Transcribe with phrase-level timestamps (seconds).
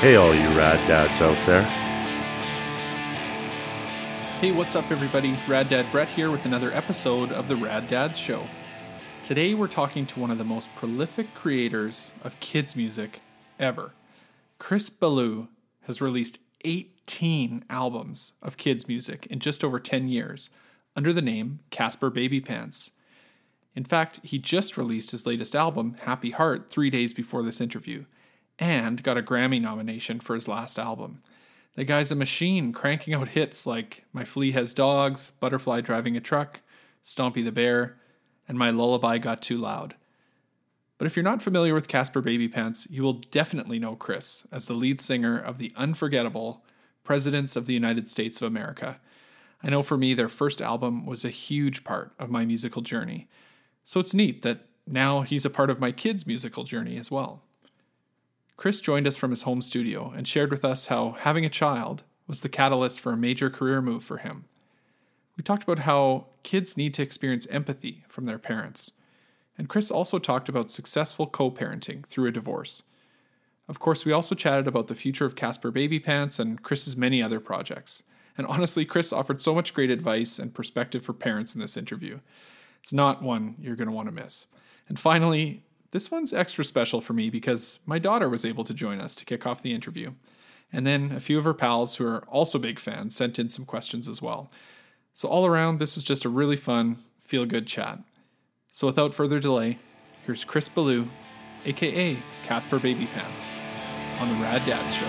[0.00, 1.62] Hey, all you rad dads out there.
[4.40, 5.38] Hey, what's up, everybody?
[5.48, 8.44] Rad Dad Brett here with another episode of the Rad Dads Show.
[9.22, 13.20] Today, we're talking to one of the most prolific creators of kids' music
[13.58, 13.92] ever.
[14.58, 15.48] Chris Ballew
[15.82, 20.50] has released 18 albums of kids' music in just over 10 years
[20.94, 22.90] under the name Caspar Babypants.
[23.74, 28.04] In fact, he just released his latest album, Happy Heart, three days before this interview,
[28.58, 31.22] and got a Grammy nomination for his last album.
[31.74, 36.20] The guy's a machine, cranking out hits like My Flea Has Dogs, Butterfly Driving a
[36.20, 36.60] Truck,
[37.04, 37.96] Stompy the Bear,
[38.46, 39.96] and My Lullaby Got Too Loud.
[40.98, 44.74] But if you're not familiar with Caspar Babypants, you will definitely know Chris as the
[44.74, 46.64] lead singer of the unforgettable
[47.02, 48.98] Presidents of the United States of America.
[49.62, 53.28] I know for me, their first album was a huge part of my musical journey.
[53.84, 57.42] So it's neat that now he's a part of my kids' musical journey as well.
[58.56, 62.04] Chris joined us from his home studio and shared with us how having a child
[62.26, 64.44] was the catalyst for a major career move for him.
[65.36, 68.92] We talked about how kids need to experience empathy from their parents.
[69.58, 72.84] And Chris also talked about successful co parenting through a divorce.
[73.68, 77.40] Of course, we also chatted about the future of Caspar Babypants and Chris's many other
[77.40, 78.02] projects.
[78.36, 82.20] And honestly, Chris offered so much great advice and perspective for parents in this interview.
[82.80, 84.46] It's not one you're going to want to miss.
[84.88, 85.63] And finally,
[85.94, 89.24] this one's extra special for me because my daughter was able to join us to
[89.24, 90.10] kick off the interview.
[90.72, 93.64] And then a few of her pals who are also big fans sent in some
[93.64, 94.50] questions as well.
[95.12, 98.00] So, all around, this was just a really fun, feel good chat.
[98.72, 99.78] So, without further delay,
[100.26, 101.06] here's Chris Ballew,
[101.64, 103.50] aka Caspar Babypants,
[104.18, 105.04] on the Rad Dads Show.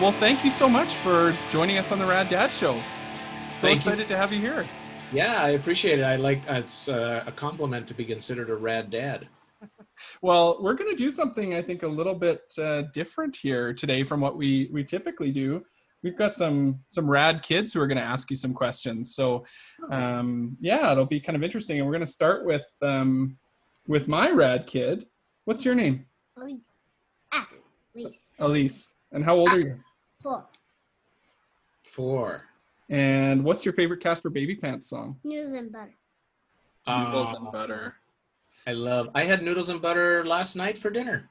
[0.00, 2.74] Well, thank you so much for joining us on the Rad Dad Show.
[2.74, 2.82] So
[3.66, 3.90] Thank you.
[3.90, 4.64] excited to have you here.
[5.14, 6.02] Yeah, I appreciate it.
[6.02, 9.28] I like it's uh, a compliment to be considered a rad dad.
[10.22, 14.02] Well, we're going to do something I think a little bit uh, different here today
[14.02, 15.64] from what we we typically do.
[16.02, 19.14] We've got some some rad kids who are going to ask you some questions.
[19.14, 19.46] So,
[19.92, 21.78] um, yeah, it'll be kind of interesting.
[21.78, 23.38] And we're going to start with um,
[23.86, 25.06] with my rad kid.
[25.44, 26.06] What's your name?
[26.36, 26.60] Elise.
[27.32, 27.48] Ah,
[27.94, 28.34] Elise.
[28.40, 28.94] Elise.
[29.12, 29.78] And how old are you?
[30.20, 30.48] Four.
[31.84, 32.42] Four.
[32.90, 35.16] And what's your favorite Caspar Babypants song?
[35.24, 35.94] Noodles and butter.
[36.86, 37.94] Noodles and butter.
[38.66, 39.08] I love.
[39.14, 41.28] I had noodles and butter last night for dinner.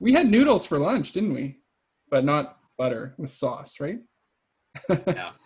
[0.00, 1.58] We had noodles for lunch, didn't we?
[2.10, 3.98] But not butter with sauce, right?
[4.88, 5.30] Yeah.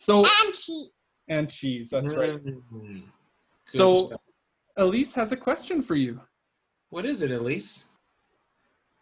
[0.00, 0.90] So And cheese.
[1.28, 1.90] and cheese.
[1.90, 2.34] That's right.
[2.44, 2.62] Mm.
[2.70, 3.02] Good
[3.66, 4.20] So stuff.
[4.76, 6.20] Elise has a question for you.
[6.90, 7.84] what is it, Elise?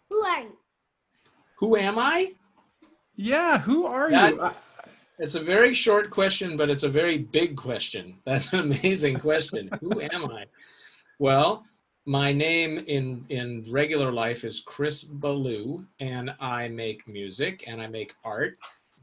[0.09, 0.57] Who are you?
[1.59, 2.33] Who am I?
[3.15, 4.51] Yeah, who are That- you?
[5.19, 8.19] It's a very short question, but it's a very big question.
[8.25, 9.71] That's an amazing question.
[9.81, 10.45] Who am I?
[11.19, 11.65] Well,
[12.05, 17.87] my name in in regular life is Chris Ballew, and I make music and I
[17.87, 18.59] make art.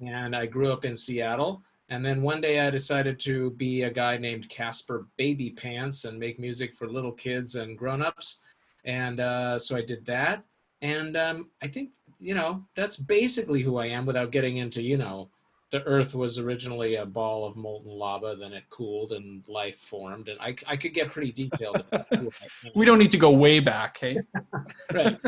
[0.06, 1.64] And I grew up in Seattle.
[1.90, 6.20] And then one day I decided to be a guy named Casper Baby Pants and
[6.20, 8.42] make music for little kids and grown-ups.
[8.86, 10.44] And uh, so I did that.
[10.82, 14.98] And um, I think, you know, that's basically who I am without getting into, you
[14.98, 15.30] know,
[15.74, 20.30] the earth was originally a ball of molten lava then it cooled and life formed
[20.30, 22.72] and i, I could get pretty detailed about who I am.
[22.76, 24.20] we don't need to go way back, hey?
[24.94, 25.20] right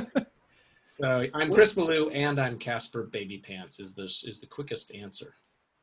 [1.01, 5.35] so i'm chris Ballew and i'm caspar babypants is this is the quickest answer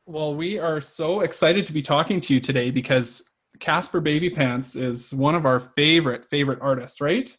[0.05, 5.13] Well, we are so excited to be talking to you today because Caspar Babypants is
[5.13, 7.29] one of our favorite favorite artists, right?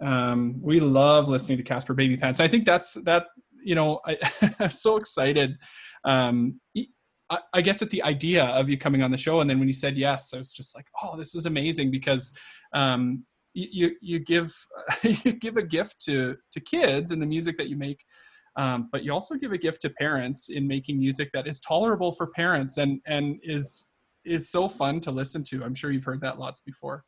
[0.00, 2.40] Um, we love listening to Caspar Babypants.
[2.40, 3.26] I think that's that.
[3.64, 4.18] You know, I,
[4.60, 5.56] I'm so excited.
[6.04, 6.60] Um,
[7.30, 9.68] I, I guess at the idea of you coming on the show, and then when
[9.68, 12.36] you said yes, I was just like, oh, this is amazing because
[12.74, 14.54] um, you you give
[15.02, 18.00] you give a gift to to kids in the music that you make
[18.56, 22.12] um, but you also give a gift to parents in making music that is tolerable
[22.12, 23.88] for parents and and is
[24.24, 25.62] is so fun to listen to.
[25.62, 27.04] I'm sure you've heard that lots before.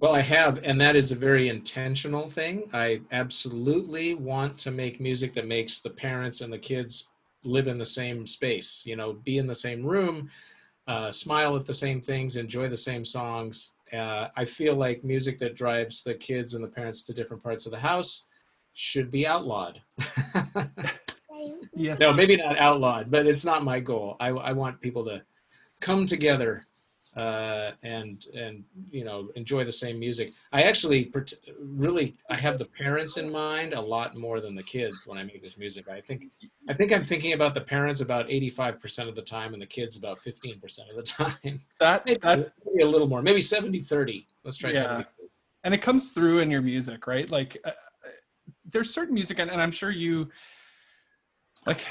[0.00, 5.00] well i have and that is a very intentional thing i absolutely want to make
[5.00, 7.10] music that makes the parents and the kids
[7.42, 10.28] live in the same space you know be in the same room
[10.86, 13.74] uh, smile at the same things enjoy the same songs.
[13.92, 17.66] Uh, i feel like music that drives the kids and the parents to different parts
[17.66, 18.28] of the house
[18.74, 19.80] should be outlawed.
[21.74, 21.98] Yes.
[21.98, 24.16] no maybe not outlawed but it's not my goal.
[24.20, 25.22] I, I want people to
[25.80, 26.64] come together
[27.16, 30.32] uh, and and you know enjoy the same music.
[30.52, 31.12] I actually
[31.58, 35.24] really I have the parents in mind a lot more than the kids when I
[35.24, 35.88] make this music.
[35.88, 36.26] I think
[36.68, 39.98] I think I'm thinking about the parents about 85% of the time and the kids
[39.98, 41.60] about 15% of the time.
[41.80, 44.26] That maybe, that maybe a little more, maybe 70 30.
[44.44, 44.82] Let's try Yeah.
[44.82, 45.06] 70.
[45.64, 47.28] and it comes through in your music, right?
[47.28, 47.72] Like uh,
[48.70, 50.30] there's certain music, and, and I'm sure you
[51.66, 51.84] like.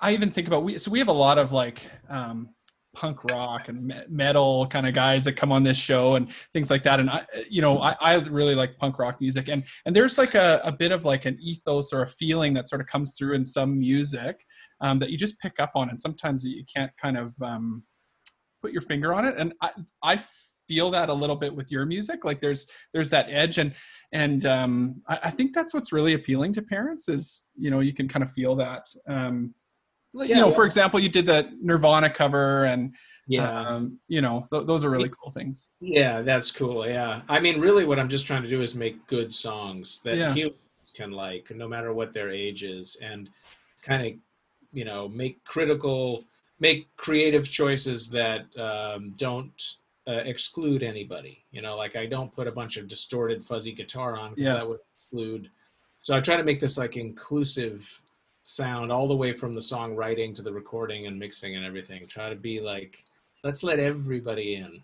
[0.00, 0.78] I even think about we.
[0.78, 2.48] So we have a lot of like um,
[2.94, 6.70] punk rock and me- metal kind of guys that come on this show and things
[6.70, 7.00] like that.
[7.00, 10.34] And I, you know, I, I really like punk rock music, and and there's like
[10.34, 13.34] a, a bit of like an ethos or a feeling that sort of comes through
[13.34, 14.44] in some music
[14.80, 17.82] um, that you just pick up on, and sometimes you can't kind of um,
[18.60, 19.34] put your finger on it.
[19.38, 19.70] And I,
[20.02, 20.20] I
[20.68, 23.74] feel that a little bit with your music like there's there's that edge and
[24.12, 27.92] and um I, I, think that's what's really appealing to parents is you know you
[27.92, 28.86] can kind of feel that
[30.14, 30.54] yeah, you know yeah.
[30.54, 32.94] for example you did the nirvana cover and
[33.26, 37.40] yeah um, you know th- those are really cool things yeah that's cool yeah i
[37.40, 40.32] mean really what i'm just trying to do is make good songs that yeah.
[40.32, 40.56] humans
[40.94, 43.30] can like no matter what their age is and
[43.82, 44.12] kind of
[44.72, 46.24] you know make critical
[46.62, 51.44] make creative choices that um, don't uh, exclude anybody.
[51.50, 54.54] You know, like I don't put a bunch of distorted fuzzy guitar on because yeah.
[54.54, 55.50] that would exclude.
[56.02, 58.01] So I try to make this like inclusive
[58.44, 62.06] sound all the way from the songwriting to the recording and mixing and everything.
[62.06, 63.04] Try to be like,
[63.44, 64.82] let's let everybody in.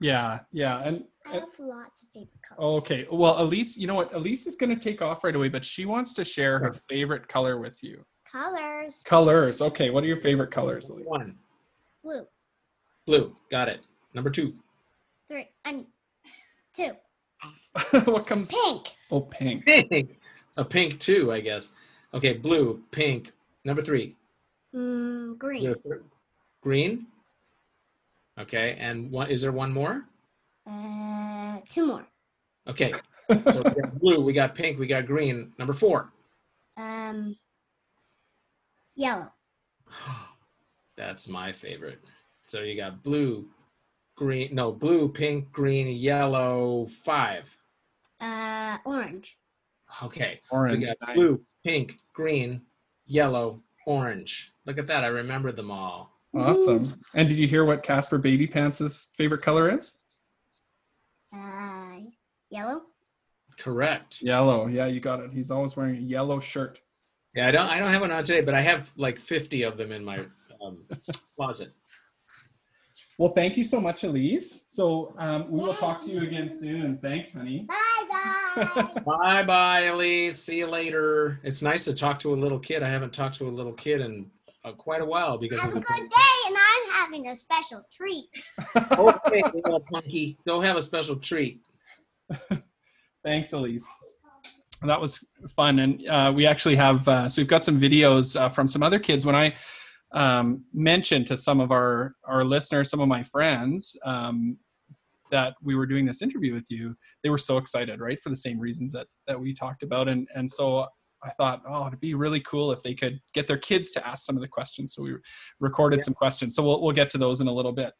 [0.00, 2.82] Yeah, yeah, and I have lots of favorite colors.
[2.82, 4.12] Okay, well, Elise, you know what?
[4.12, 7.28] Elise is going to take off right away, but she wants to share her favorite
[7.28, 8.04] color with you.
[8.30, 9.02] Colors.
[9.06, 9.62] Colors.
[9.62, 11.06] Okay, what are your favorite colors, Elise?
[11.06, 11.36] One.
[12.02, 12.26] Blue.
[13.06, 13.34] Blue.
[13.50, 13.80] Got it.
[14.14, 14.54] Number two.
[15.28, 15.48] Three.
[15.64, 15.86] I mean,
[16.74, 16.90] two.
[18.04, 18.50] what comes?
[18.50, 18.96] Pink.
[19.10, 19.64] Oh, pink.
[19.64, 20.18] Pink.
[20.56, 21.74] A pink two, I guess.
[22.14, 23.32] Okay, blue, pink.
[23.64, 24.14] Number three.
[24.74, 25.74] Mm, green.
[26.62, 27.06] Green.
[28.38, 30.04] Okay, and one is there one more?
[30.66, 32.06] Uh, two more.
[32.68, 32.92] Okay.
[33.28, 35.52] so we got blue, we got pink, we got green.
[35.58, 36.12] Number four.
[36.76, 37.36] Um,
[38.94, 39.32] yellow.
[40.96, 42.00] That's my favorite.
[42.46, 43.46] So you got blue,
[44.16, 47.56] green, no, blue, pink, green, yellow, five.
[48.20, 49.36] Uh, orange.
[50.02, 50.40] Okay.
[50.50, 50.80] Orange.
[50.80, 51.16] We got nice.
[51.16, 52.62] blue, pink, green,
[53.06, 54.52] yellow, orange.
[54.66, 55.04] Look at that.
[55.04, 56.10] I remember them all.
[56.34, 57.00] Awesome.
[57.14, 59.98] And did you hear what Caspar Babypants' favorite color is?
[61.32, 62.00] Uh,
[62.50, 62.82] yellow.
[63.56, 64.20] Correct.
[64.20, 64.66] Yellow.
[64.66, 65.32] Yeah, you got it.
[65.32, 66.80] He's always wearing a yellow shirt.
[67.36, 67.68] Yeah, I don't.
[67.68, 70.24] I don't have one on today, but I have like fifty of them in my
[70.64, 70.84] um,
[71.36, 71.72] closet.
[73.18, 74.66] Well, thank you so much, Elise.
[74.68, 77.60] So um, we will talk to you again soon, and thanks, honey.
[77.68, 77.93] Bye
[78.56, 79.00] bye.
[79.04, 80.38] bye bye, Elise.
[80.38, 81.40] See you later.
[81.42, 82.82] It's nice to talk to a little kid.
[82.82, 84.30] I haven't talked to a little kid in
[84.64, 87.82] uh, quite a while because have of a good day, and I'm having a special
[87.92, 88.26] treat.
[88.76, 91.60] okay, little punky, go have a special treat.
[93.24, 93.88] thanks, Elise.
[94.82, 95.26] That was
[95.56, 98.82] fun, and uh, we actually have uh, so we've got some videos uh, from some
[98.82, 99.54] other kids when I
[100.12, 104.58] um, mentioned to some of our our listeners, some of my friends, um,
[105.30, 106.94] that we were doing this interview with you.
[107.22, 110.28] They were so excited, right, for the same reasons that that we talked about, and
[110.34, 110.86] and so
[111.22, 114.26] I thought, oh, it'd be really cool if they could get their kids to ask
[114.26, 114.94] some of the questions.
[114.94, 115.14] So we
[115.58, 116.04] recorded yeah.
[116.04, 116.54] some questions.
[116.54, 117.92] So we'll we'll get to those in a little bit.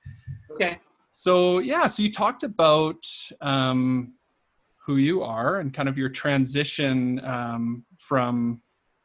[0.53, 0.79] Okay.
[1.11, 3.05] So yeah, so you talked about
[3.41, 4.15] um,
[4.85, 8.61] who you are and kind of your transition um, from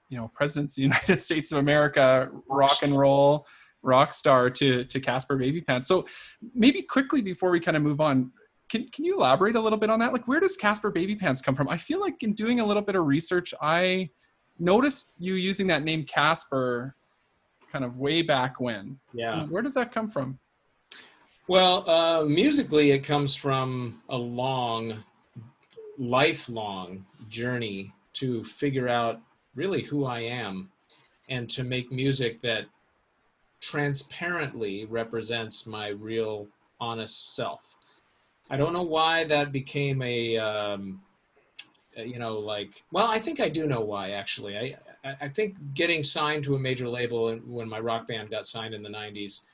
[0.09, 3.45] you know presidents of the united states of america rock and roll
[3.81, 5.85] rock star to to caspar babypants.
[5.85, 6.05] So
[6.53, 8.31] maybe quickly before we kind of move on
[8.69, 10.13] can, can you elaborate a little bit on that?
[10.13, 11.67] Like where does caspar babypants come from?
[11.67, 14.09] I feel like in doing a little bit of research i
[14.59, 16.95] noticed you using that name caspar
[17.71, 18.99] kind of way back when.
[19.13, 19.45] Yeah.
[19.45, 20.37] so where does that come from?
[21.47, 25.03] Well uh, musically it comes from a long
[25.97, 29.21] lifelong journey to figure out
[29.55, 30.71] really who I am
[31.27, 32.65] and to make music that
[33.61, 36.47] transparently represents my real
[36.79, 37.77] honest self.
[38.49, 41.01] I don't know why that became a, um,
[41.95, 44.57] you know, like, well, I think I do know why actually.
[44.57, 44.77] I,
[45.21, 48.83] I think getting signed to a major label when my rock band got signed in
[48.83, 49.45] the 90s,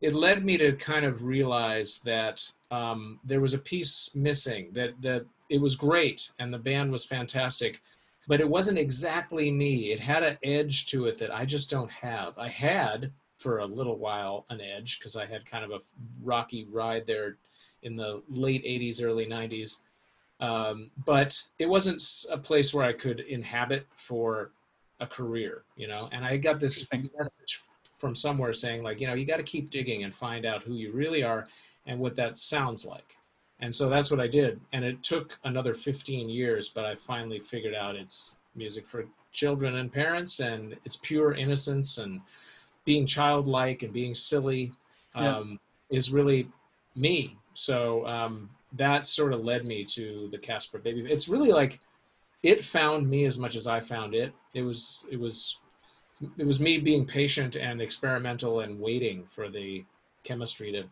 [0.00, 5.00] it led me to kind of realize that um, there was a piece missing, that,
[5.00, 7.80] that it was great and the band was fantastic,
[8.26, 9.90] but it wasn't exactly me.
[9.90, 12.38] It had an edge to it that I just don't have.
[12.38, 15.80] I had for a little while an edge because I had kind of a
[16.22, 17.36] rocky ride there
[17.82, 19.82] in the late 80s, early 90s.
[20.40, 24.50] Um, but it wasn't a place where I could inhabit for
[25.00, 26.08] a career, you know.
[26.12, 27.60] And I got this message
[27.92, 30.74] from somewhere saying, like, you know, you got to keep digging and find out who
[30.74, 31.48] you really are
[31.86, 33.16] and what that sounds like.
[33.60, 34.60] And so that's what I did.
[34.72, 39.76] And it took another 15 years, but I finally figured out it's music for children
[39.76, 42.20] and parents, and it's pure innocence and
[42.88, 44.72] being childlike and being silly
[45.14, 45.98] um, yeah.
[45.98, 46.48] is really
[46.96, 47.36] me.
[47.52, 51.04] So um, that sort of led me to the Caspar Baby.
[51.06, 51.80] It's really like
[52.42, 54.32] it found me as much as I found it.
[54.54, 55.60] It was it was
[56.38, 59.84] it was me being patient and experimental and waiting for the
[60.24, 60.84] chemistry to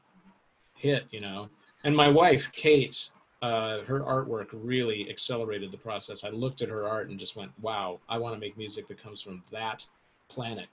[0.75, 1.49] hit, you know.
[1.83, 3.11] And my wife, Kate,
[3.41, 6.25] uh, her artwork really accelerated the process.
[6.25, 9.03] I looked at her art and just went, "Wow, I want to make music that
[9.03, 9.87] comes from that
[10.29, 10.69] planet."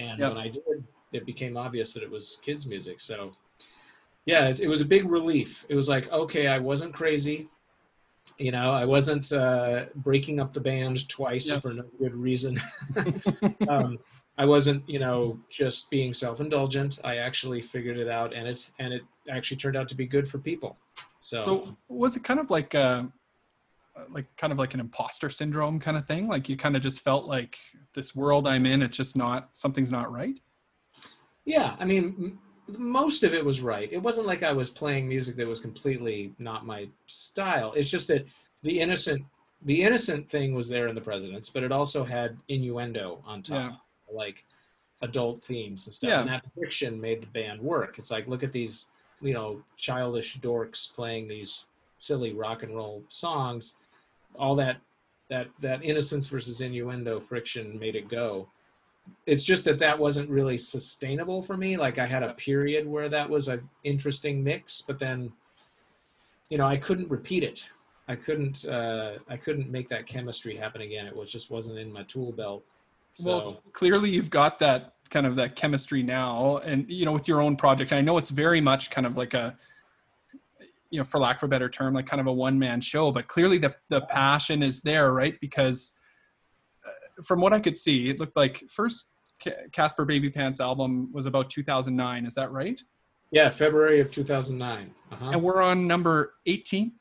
[0.00, 0.32] And Yep.
[0.34, 3.00] when I did, it became obvious that it was kids' music.
[3.00, 3.32] So,
[4.24, 5.66] yeah, it, it was a big relief.
[5.68, 7.48] It was like, okay, I wasn't crazy.
[8.38, 11.62] You know, I wasn't uh, breaking up the band twice Yep.
[11.62, 12.58] for no good reason.
[13.68, 13.98] um,
[14.38, 17.00] I wasn't, you know, just being self-indulgent.
[17.04, 20.26] I actually figured it out, and it and it actually turned out to be good
[20.26, 20.78] for people.
[21.20, 23.02] So, So was it kind of like uh
[24.10, 26.28] like kind of like an imposter syndrome kind of thing?
[26.28, 27.58] Like you kind of just felt like
[27.94, 30.38] this world I'm in, it's just not something's not right.
[31.44, 32.38] yeah, I mean, m-
[32.78, 33.92] most of it was right.
[33.92, 37.72] It wasn't like I was playing music that was completely not my style.
[37.74, 38.26] It's just that
[38.62, 39.24] the innocent,
[39.62, 43.80] the innocent thing was there in the presidents, but it also had innuendo on top,
[44.12, 44.44] like
[45.02, 46.10] adult themes and stuff.
[46.10, 46.20] Yeah.
[46.20, 47.98] And that friction made the band work.
[47.98, 51.69] It's like, look at these, you know, childish dorks playing these
[52.00, 53.78] silly rock and roll songs.
[54.34, 54.78] All that,
[55.28, 58.48] that, that innocence versus innuendo friction made it go
[59.26, 63.08] it's just that that wasn't really sustainable for me like i had a period where
[63.08, 65.32] that was an interesting mix but then
[66.48, 67.68] you know i couldn't repeat it
[68.08, 71.92] i couldn't uh i couldn't make that chemistry happen again it was just wasn't in
[71.92, 72.62] my tool belt
[73.14, 77.28] so Well, clearly you've got that kind of that chemistry now, and you know with
[77.28, 77.92] your own project.
[77.92, 79.56] I know it's very much kind of like a,
[80.90, 83.10] you know, for lack of a better term, like kind of a one man show.
[83.10, 85.38] But clearly the the passion is there, right?
[85.40, 85.92] Because
[86.86, 89.10] uh, from what I could see, it looked like first
[89.72, 92.26] Caspar Babypants album was about 2009.
[92.26, 92.80] Is that right?
[93.30, 95.30] yeah february of 2009 uh-huh.
[95.30, 96.92] And we're on number 18.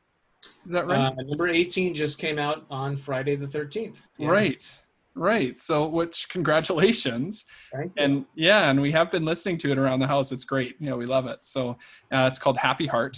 [0.65, 0.97] Is that right?
[0.97, 4.29] uh, number 18 just came out on friday the 13th Yeah.
[4.29, 4.79] Right.
[5.15, 5.59] Right.
[5.59, 7.45] So, which congratulations.
[7.73, 8.03] Thank you.
[8.03, 10.31] And yeah, and we have been listening to it around the house.
[10.31, 10.77] It's great.
[10.79, 11.39] You know, we love it.
[11.41, 11.71] So,
[12.11, 13.17] uh, it's called Happy Heart.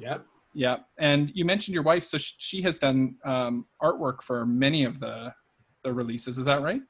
[0.00, 0.78] Yep Yeah.
[0.98, 2.04] And you mentioned your wife.
[2.04, 5.32] So, sh- she has done um, artwork for many of the
[5.82, 6.36] the releases.
[6.38, 6.82] Is that right?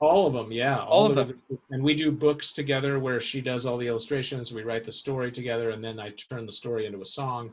[0.00, 0.78] All of them, yeah.
[0.78, 1.34] All of the-
[1.70, 4.52] And we do books together where she does all the illustrations.
[4.52, 7.52] We write the story together, and then I turn the story into a song.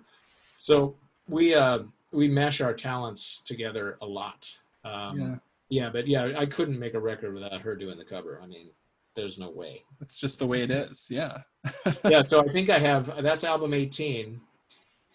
[0.57, 0.95] So
[1.29, 1.79] we uh,
[2.11, 4.53] we mesh our talents together a lot.
[4.85, 5.35] Um, yeah.
[5.69, 8.41] yeah, but yeah, I couldn't make a record without her doing the cover.
[8.43, 8.69] I mean,
[9.15, 9.83] there's no way.
[10.01, 11.07] It's just the way it is.
[11.09, 11.37] Yeah.
[12.05, 14.39] yeah, so I think I have that's album 18,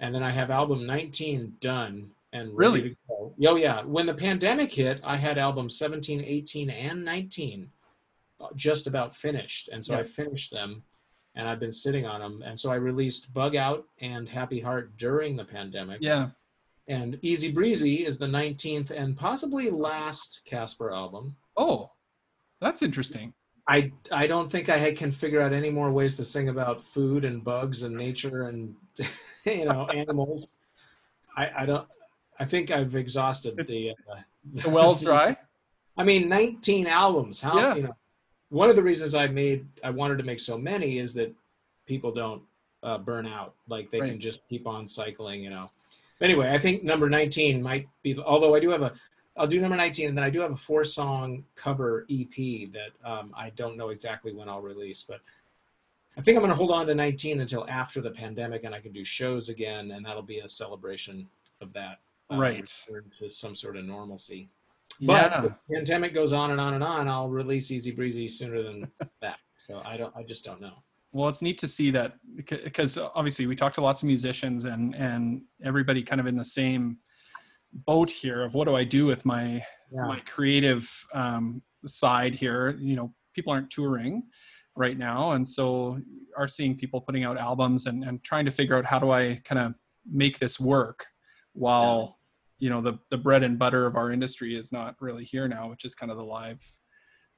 [0.00, 2.90] and then I have album 19 done and ready Really?
[2.90, 3.34] to go.
[3.46, 7.70] Oh yeah, when the pandemic hit, I had album 17, 18, and 19
[8.40, 10.00] uh, just about finished, and so Yeah.
[10.00, 10.82] I finished them,
[11.34, 14.96] and I've been sitting on them, and so I released Bug Out and Happy Heart
[14.96, 16.30] during the pandemic, Yeah.
[16.86, 21.36] and Easy Breezy is the 19th and possibly last Caspar album.
[21.56, 21.90] Oh,
[22.60, 23.34] that's interesting.
[23.68, 27.24] I I don't think I can figure out any more ways to sing about food
[27.24, 28.74] and bugs and nature and
[29.44, 30.56] you know animals.
[31.36, 31.86] I I don't.
[32.40, 33.90] I think I've exhausted the.
[34.10, 34.20] Uh,
[34.54, 35.36] The well's dry.
[35.98, 37.42] I mean, 19 albums.
[37.42, 37.74] How Yeah.
[37.74, 37.96] you know?
[38.50, 41.34] One of the reasons I made I wanted to make so many is that
[41.86, 42.42] people don't
[42.82, 43.54] uh, burn out.
[43.68, 44.10] Like they Right.
[44.12, 45.42] can just keep on cycling.
[45.42, 45.70] You know.
[46.22, 48.16] Anyway, I think number 19 might be.
[48.18, 48.92] Although I do have a.
[49.38, 53.32] I'll do number 19, and then I do have a four-song cover EP that um,
[53.36, 55.20] I don't know exactly when I'll release, but
[56.16, 58.80] I think I'm going to hold on to 19 until after the pandemic, and I
[58.80, 61.28] can do shows again, and that'll be a celebration
[61.60, 62.00] of that.
[62.30, 62.66] uh, Right.
[63.20, 64.48] To some sort of normalcy.
[65.00, 65.44] But yeah.
[65.44, 68.90] if the pandemic goes on and on and on, I'll release Easy Breezy sooner than
[69.22, 69.38] that.
[69.58, 70.14] So I don't.
[70.16, 70.74] I just don't know.
[71.12, 74.94] Well, it's neat to see that because obviously we talked to lots of musicians and
[74.94, 76.98] and everybody kind of in the same
[77.72, 80.06] boat here of what do I do with my Yeah.
[80.06, 82.76] my creative um, side here.
[82.78, 84.24] You know, people aren't touring
[84.76, 86.00] right now, and so
[86.36, 89.40] are seeing people putting out albums and and trying to figure out how do I
[89.44, 89.74] kind of
[90.10, 91.06] make this work
[91.52, 92.18] while
[92.58, 95.68] you know the the bread and butter of our industry is not really here now,
[95.70, 96.62] which is kind of the live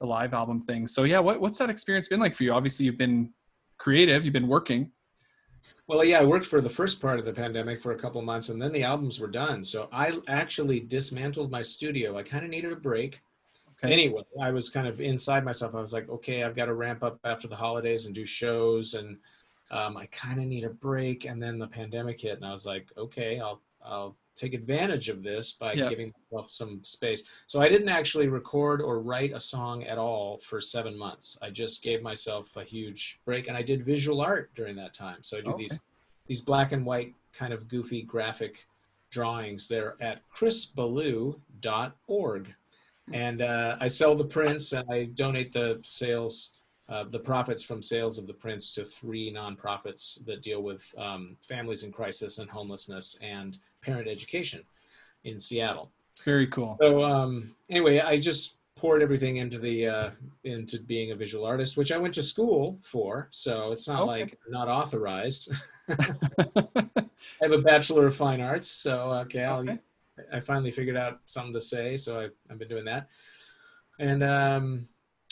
[0.01, 0.87] the live album thing.
[0.87, 2.53] So yeah, what what's that experience been like for you?
[2.53, 3.33] Obviously, you've been
[3.79, 4.93] creative, you've been working.
[5.87, 8.49] Well, yeah, I worked for the first part of the pandemic for a couple months,
[8.49, 9.65] and then the albums were done.
[9.65, 12.17] So I actually dismantled my studio.
[12.17, 13.21] I kind of needed a break.
[13.83, 13.93] Okay.
[13.93, 15.75] Anyway, I was kind of inside myself.
[15.75, 18.95] I was like, okay, I've got to ramp up after the holidays and do shows,
[18.95, 19.17] and
[19.71, 21.25] um, I kind of need a break.
[21.25, 25.23] And then the pandemic hit, and I was like, okay, I'll I'll take advantage of
[25.23, 25.89] this by Yeah.
[25.89, 27.25] giving myself some space.
[27.47, 31.39] So I didn't actually record or write a song at all for seven months.
[31.43, 35.23] I just gave myself a huge break, and I did visual art during that time.
[35.23, 35.65] So I do Okay.
[35.65, 35.83] these
[36.27, 38.67] these black and white kind of goofy graphic
[39.11, 39.67] drawings.
[39.69, 42.55] They're at chrisballew.org.
[43.13, 46.55] And uh, I sell the prints and I donate the sales,
[46.89, 51.37] uh, the profits from sales of the prints to three nonprofits that deal with um,
[51.43, 54.63] families in crisis and homelessness and parent education
[55.25, 55.91] in Seattle.
[56.25, 56.77] Very cool.
[56.81, 60.11] So um, anyway, I just poured everything into the uh,
[60.45, 63.29] into being a visual artist, which I went to school for.
[63.31, 64.23] So it's not Okay.
[64.23, 65.53] like not authorized.
[65.89, 67.05] I
[67.43, 69.79] have a bachelor of fine arts, so okay, I'll, Okay.
[70.33, 73.09] I finally figured out something to say, so I've, I've been doing that.
[73.99, 74.87] And um,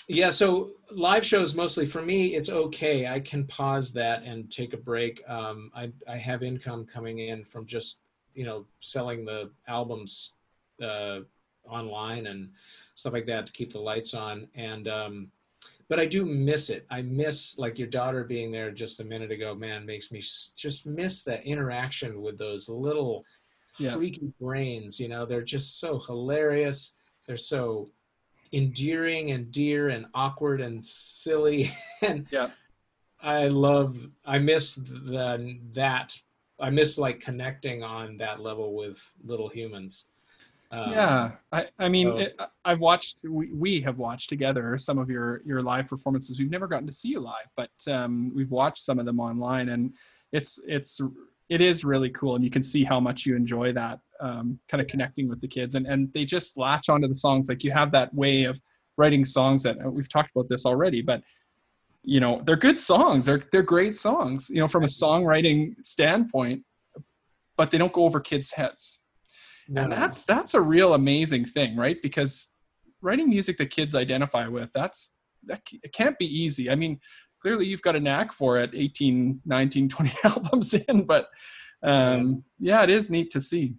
[0.08, 3.06] yeah, so live shows mostly for me, it's okay.
[3.06, 5.22] I can pause that and take a break.
[5.28, 8.00] Um, I I have income coming in from just
[8.38, 10.34] you know selling the albums
[10.80, 11.18] uh,
[11.64, 12.50] online and
[12.94, 14.46] stuff like that to keep the lights on.
[14.54, 15.28] And um,
[15.88, 16.86] but I do miss it.
[16.90, 19.54] I miss like your daughter being there just a minute ago.
[19.54, 23.24] Man, makes me just miss that interaction with those little
[23.78, 23.94] Yeah.
[23.94, 25.00] freaky brains.
[25.00, 26.98] You know, they're just so hilarious.
[27.26, 27.90] They're so
[28.52, 31.70] endearing and dear and awkward and silly.
[32.02, 32.50] and Yeah.
[33.20, 34.08] I love.
[34.24, 36.22] I miss the that.
[36.60, 40.10] I miss like connecting on that level with little humans.
[40.70, 43.20] Um, yeah, I, I mean, so- it, I've watched.
[43.24, 46.38] We, we have watched together some of your your live performances.
[46.38, 49.70] We've never gotten to see you live, but um, we've watched some of them online,
[49.70, 49.92] and
[50.32, 51.00] it's it's
[51.48, 54.82] it is really cool, and you can see how much you enjoy that um, kind
[54.82, 57.48] of connecting with the kids, and and they just latch onto the songs.
[57.48, 58.60] Like you have that way of
[58.98, 61.22] writing songs that uh, we've talked about this already, but
[62.08, 63.26] you know they're good songs.
[63.26, 64.48] They're they're great songs.
[64.48, 66.62] You know, from a songwriting standpoint,
[67.58, 69.00] but they don't go over kids' heads.
[69.68, 72.00] No, and that's that's a real amazing thing right?
[72.02, 72.54] Because
[73.02, 75.12] writing music that kids identify with that's
[75.44, 76.70] that it can't be easy.
[76.70, 76.98] I mean
[77.42, 81.28] clearly you've got a knack for it 18 19 20 albums in but
[81.82, 83.74] um yeah it is neat to see.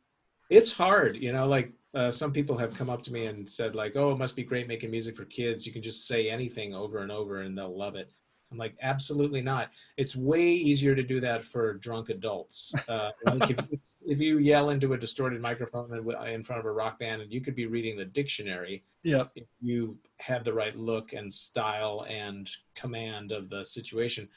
[0.52, 3.74] It's hard you know like uh, some people have come up to me and said
[3.74, 5.66] like oh it must be great making music for kids.
[5.66, 8.14] You can just say anything over and over and they'll love it
[8.52, 13.52] i'm like absolutely not it's way easier to do that for drunk adults uh, like
[13.52, 13.60] if,
[14.06, 17.32] if you yell into a distorted microphone in- in front of a rock band and
[17.32, 22.06] you could be reading the dictionary yeah if you have the right look and style
[22.10, 24.28] and command of the situation.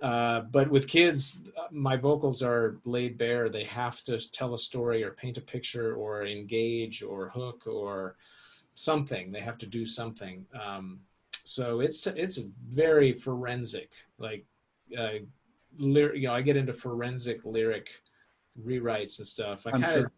[0.00, 3.48] Uh, but with kids, uh, my vocals are laid bare.
[3.48, 8.16] They have to tell a story or paint a picture or engage or hook or
[8.76, 9.32] something.
[9.32, 10.46] They have to do something.
[10.54, 11.00] Um,
[11.48, 13.92] so it's it's very forensic.
[14.18, 14.44] Like,
[14.96, 15.20] uh,
[15.78, 17.90] lyr- you know, I get into forensic lyric
[18.62, 19.66] rewrites and stuff.
[19.66, 20.12] I kind of sure.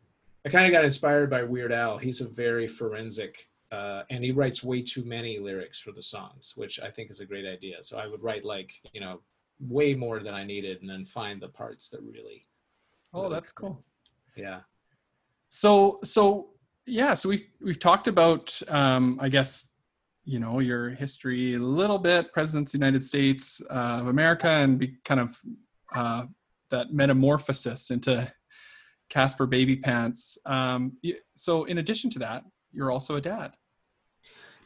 [0.45, 1.99] I kind of got inspired by Weird Al.
[1.99, 6.55] He's a very forensic, uh, and he writes way too many lyrics for the songs,
[6.57, 7.83] which I think is a great idea.
[7.83, 9.21] So I would write like you know
[9.61, 12.45] way more than I needed, and then find the parts that really,
[13.13, 13.85] oh that's cool
[14.37, 14.61] yeah,
[15.49, 16.51] so so
[16.87, 19.70] yeah so we've we've talked about um i guess
[20.31, 24.49] you know your history a little bit presidents of the united states uh, of america
[24.49, 25.41] and be kind of
[25.95, 26.25] uh,
[26.71, 28.31] that metamorphosis into
[29.09, 30.93] caspar babypants um
[31.35, 33.53] so in addition to that you're also a dad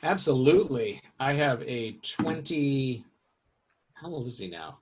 [0.04, 1.00] absolutely.
[1.18, 3.04] I have a twenty.
[3.94, 4.78] How old is he now?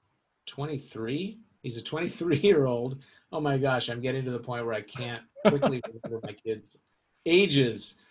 [0.47, 1.39] Twenty three.
[1.63, 2.99] He's a twenty three year old.
[3.31, 6.83] Oh my gosh, I'm getting to the point where I can't quickly remember my kids'
[7.25, 8.03] ages,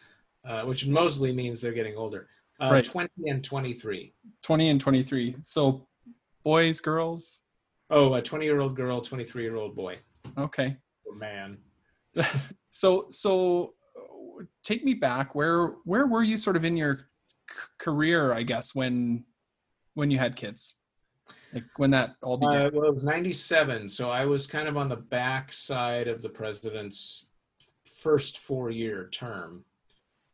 [0.47, 2.27] uh, which mostly means they're getting older.
[2.61, 2.83] Uh, Right.
[2.83, 4.13] Twenty and twenty three.
[4.43, 5.87] 20 and 23 so
[6.43, 7.41] boys girls
[7.89, 9.97] Oh, a 20 year old girl, 23 year old boy.
[10.37, 10.77] okay
[11.09, 11.57] Oh, man.
[12.71, 13.73] so so
[14.63, 17.07] take me back where where were you sort of in your
[17.49, 19.23] c- career i guess when
[19.93, 20.75] when you had kids
[21.53, 23.89] like when that all began Uh, well, it was 97.
[23.89, 27.31] So I was kind of on the back side of the president's
[27.85, 29.65] first four year term.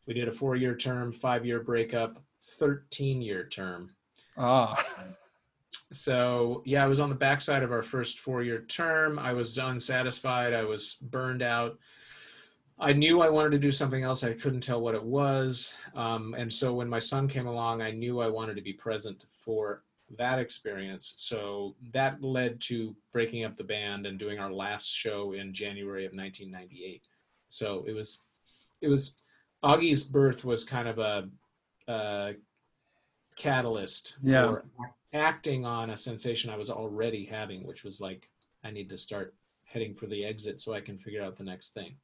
[0.07, 2.17] We did a four year term, five year breakup,
[2.59, 3.89] 13 year term.
[4.37, 4.83] ah
[5.91, 9.17] So yeah, I was on the backside of our first four-year term.
[9.19, 10.53] I was unsatisfied.
[10.53, 11.77] I was burned out.
[12.79, 14.23] I knew I wanted to do something else.
[14.23, 15.73] I couldn't tell what it was.
[15.95, 19.25] Um, and so when my son came along, I knew I wanted to be present
[19.31, 19.83] for
[20.17, 21.15] that experience.
[21.17, 26.05] So that led to breaking up the band and doing our last show in January
[26.05, 27.01] of 1998.
[27.49, 28.21] So it was,
[28.81, 29.17] it was
[29.63, 31.29] Augie's birth was kind of a,
[31.87, 32.33] a
[33.35, 34.47] catalyst Yeah.
[34.47, 34.65] for
[35.13, 38.29] acting on a sensation I was already having, which was like,
[38.63, 41.73] I need to start heading for the exit so I can figure out the next
[41.73, 41.95] thing.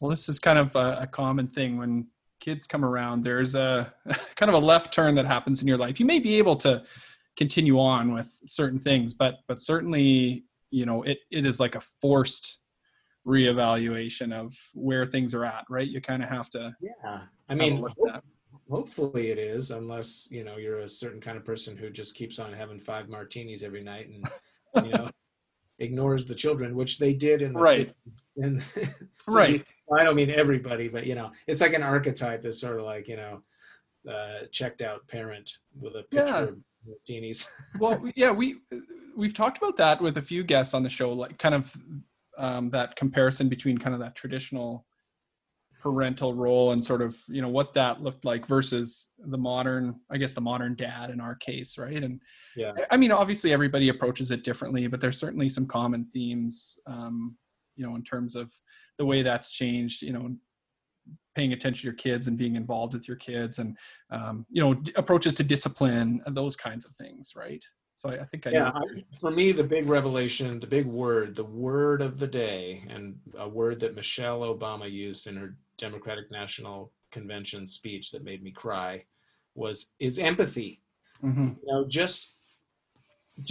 [0.00, 2.06] well this is kind of a, a common thing when
[2.40, 3.92] kids come around there's a
[4.36, 6.82] kind of a left turn that happens in your life you may be able to
[7.36, 11.80] continue on with certain things but but certainly you know it it is like a
[11.80, 12.59] forced
[13.30, 17.20] reevaluation of where things are at right you kind of have to Yeah.
[17.48, 18.24] I mean, hope-
[18.68, 22.38] hopefully it is, unless, you know, you're a certain kind of person who just keeps
[22.38, 25.08] on having five martinis every night and, you know,
[25.80, 27.92] ignores the children, which they did in the Right.
[28.06, 28.30] 50s.
[28.36, 28.82] And so
[29.28, 29.64] Right.
[29.98, 33.08] I don't mean everybody, but, you know, it's like an archetype that's sort of like,
[33.08, 33.42] you know,
[34.08, 36.42] uh, checked out parent with a picture Yeah.
[36.44, 37.50] of martinis.
[37.80, 38.56] well yeah we
[39.16, 41.76] we've talked about that with a few guests on the show like kind of
[42.40, 44.86] um, that comparison between kind of that traditional
[45.80, 50.18] parental role and sort of you know what that looked like versus the modern i
[50.18, 52.20] guess the modern dad in our case right and
[52.54, 52.72] Yeah.
[52.90, 57.36] i mean obviously everybody approaches it differently but there's certainly some common themes um,
[57.76, 58.52] you know in terms of
[58.98, 60.36] the way that's changed you know
[61.34, 63.74] paying attention to your kids and being involved with your kids and
[64.10, 67.64] um, you know d- approaches to discipline and those kinds of things right
[68.00, 71.36] so i, I think i Yeah, I- for me, the big revelation, the big word,
[71.36, 76.30] the word of the day, and a word that Michelle Obama used in her Democratic
[76.30, 76.78] National
[77.10, 79.04] Convention speech that made me cry
[79.54, 80.72] was is empathy.
[81.22, 81.56] Mhm.
[81.60, 82.20] You know, just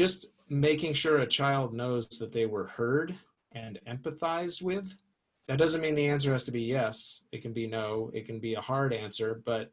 [0.01, 3.09] just making sure a child knows that they were heard
[3.51, 4.88] and empathized with.
[5.47, 7.25] That doesn't mean the answer has to be yes.
[7.31, 8.09] It can be no.
[8.13, 9.71] It can be a hard answer, but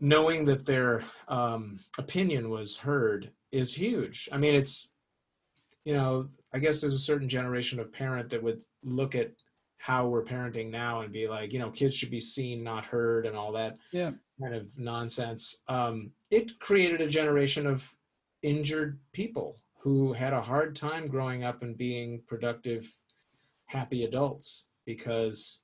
[0.00, 4.28] knowing that their um, opinion was heard is huge.
[4.32, 4.92] I mean, it's,
[5.84, 9.32] you know, I guess there's a certain generation of parent that would look at
[9.78, 13.26] how we're parenting now and be like, you know, kids should be seen, not heard,
[13.26, 15.62] and all that yeah kind of nonsense.
[15.68, 17.92] Um, it created a generation of
[18.42, 22.90] injured people who had a hard time growing up and being productive,
[23.66, 25.63] happy adults because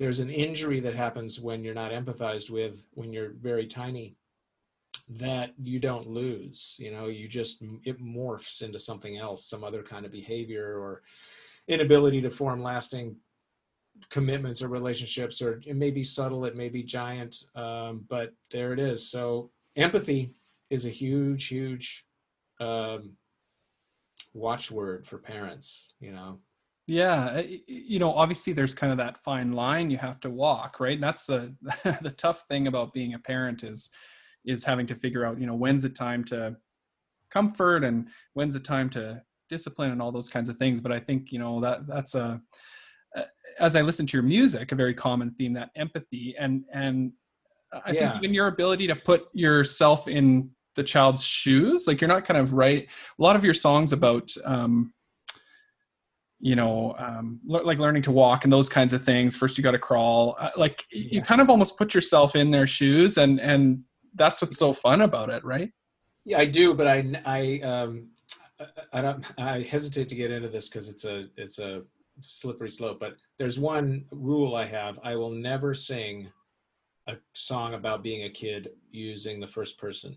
[0.00, 4.16] there's an injury that happens when you're not empathized with when you're very tiny
[5.08, 9.82] that you don't lose you know you just it morphs into something else some other
[9.82, 11.02] kind of behavior or
[11.68, 13.14] inability to form lasting
[14.08, 18.72] commitments or relationships or it may be subtle it may be giant um, but there
[18.72, 19.10] it is.
[19.10, 20.30] So empathy
[20.70, 22.06] is a huge huge
[22.60, 23.12] um,
[24.32, 26.38] watchword for parents you know
[26.90, 30.94] yeah you know obviously there's kind of that fine line you have to walk right
[30.94, 31.54] and that's the
[32.02, 33.90] the tough thing about being a parent is
[34.44, 36.56] is having to figure out you know when's it time to
[37.30, 40.98] comfort and when's it time to discipline and all those kinds of things but i
[40.98, 42.40] think you know that that's a
[43.60, 47.12] as i listen to your music a very common theme that empathy and and
[47.86, 48.12] i Yeah.
[48.12, 52.38] think even your ability to put yourself in the child's shoes like you're not kind
[52.38, 54.92] of right a lot of your songs about um
[56.40, 59.62] you know um le- like learning to walk and those kinds of things first you
[59.64, 63.18] got to crawl uh, like y- you kind of almost put yourself in their shoes
[63.18, 63.82] and and
[64.14, 65.70] that's what's so fun about it right
[66.24, 68.08] Yeah, I do, but I I um
[68.92, 71.82] I- don't I hesitate to get into this because it's a it's a
[72.20, 72.98] slippery slope.
[73.00, 76.30] But there's one rule I have: I will never sing
[77.08, 80.14] a song about being a kid using the first person.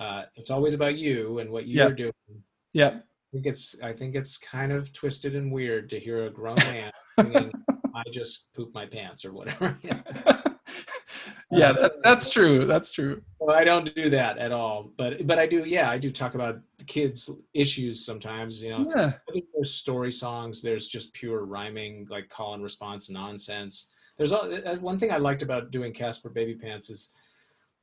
[0.00, 1.94] Uh, it's always about you and what you're Yeah.
[2.04, 2.42] doing.
[2.72, 2.92] yeah
[3.32, 6.90] think it's I think it's kind of twisted and weird to hear a grown man
[7.18, 7.50] singing
[7.94, 9.76] "I just poop my pants" or whatever.
[11.50, 15.38] yeah that, that's true that's true Well, I don't do that at all, but but
[15.38, 15.64] I do.
[15.64, 18.62] Yeah, I do talk about the kids' issues sometimes.
[18.62, 19.12] You know, yeah
[19.54, 20.62] there's story songs.
[20.62, 23.90] There's just pure rhyming, like call and response nonsense.
[24.18, 24.46] There's all,
[24.80, 27.12] one thing I liked about doing Caspar Babypants is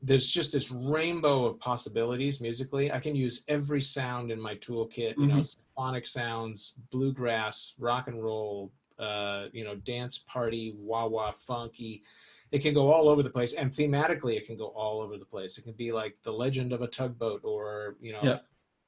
[0.02, 2.92] there's just this rainbow of possibilities musically.
[2.92, 5.18] I can use every sound in my toolkit.
[5.18, 11.32] You know, symphonic sounds, bluegrass, rock and roll, uh, you know, dance party, wah wah,
[11.32, 12.04] funky.
[12.52, 15.26] It can go all over the place, and thematically, it can go all over the
[15.26, 15.58] place.
[15.58, 18.40] It can be like the legend of a tugboat, or you know, Yeah.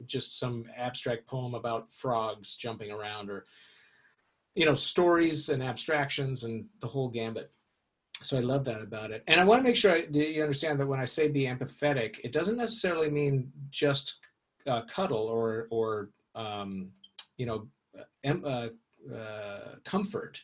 [0.06, 3.46] just some abstract poem about frogs jumping around, or
[4.56, 7.52] you know, stories and abstractions and the whole gambit.
[8.24, 10.80] So I love that about it, and I want to make sure I, you understand
[10.80, 14.20] that when I say be empathetic, it doesn't necessarily mean just
[14.68, 16.92] uh, cuddle or or um,
[17.38, 17.68] you know,
[18.24, 18.68] em- uh,
[19.14, 20.42] uh, comfort.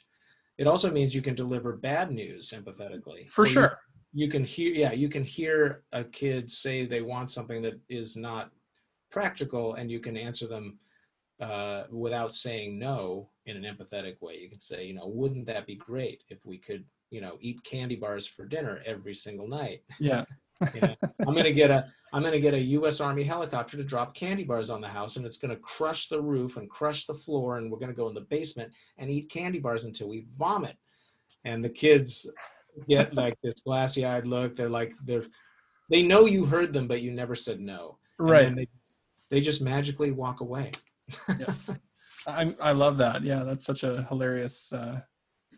[0.57, 3.29] It also means you can deliver bad news empathetically.
[3.29, 3.79] for Or you- sure
[4.13, 8.15] you can hear yeah you can hear a kid say they want something that is
[8.15, 8.51] not
[9.11, 10.79] practical and you can answer them
[11.41, 15.67] uh, without saying no in an empathetic way you can say you know wouldn't that
[15.67, 19.81] be great if we could you know eat candy bars for dinner every single night.
[19.99, 20.25] Yeah.
[20.73, 20.95] You know?
[21.27, 24.71] i'm gonna get a i'm gonna get a u.s army helicopter to drop candy bars
[24.71, 27.77] on the house and it's gonna crush the roof and crush the floor and we're
[27.77, 30.75] gonna go in the basement and eat candy bars until we vomit.
[31.45, 32.27] And the kids
[32.89, 34.55] get like this glassy eyed look.
[34.55, 35.25] They're like they're
[35.91, 37.99] they know you heard them but you never said no.
[38.17, 38.55] Right.
[38.55, 38.67] they,
[39.29, 40.71] they just magically walk away.
[42.27, 43.23] I I love that.
[43.23, 45.01] Yeah, that's such a hilarious uh,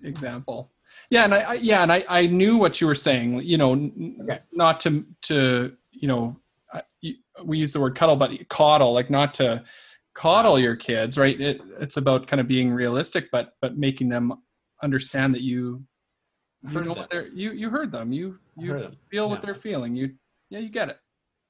[0.04, 0.72] example.
[1.10, 3.42] Yeah, and I, I yeah, and I I knew what you were saying.
[3.42, 4.40] You know, n- Okay.
[4.52, 6.40] not to to you know,
[6.74, 6.84] I,
[7.44, 9.64] we use the word cuddle, but coddle, like not to
[10.14, 11.40] coddle your kids, right?
[11.40, 14.34] It, it's about kind of being realistic, but but making them
[14.84, 15.84] understand that you
[16.64, 17.00] you Heard know them.
[17.02, 18.12] what they're you you heard them.
[18.12, 19.46] You you Heard them, feel what yeah.
[19.46, 19.96] they're feeling.
[19.96, 20.14] You
[20.50, 21.00] yeah, you get it.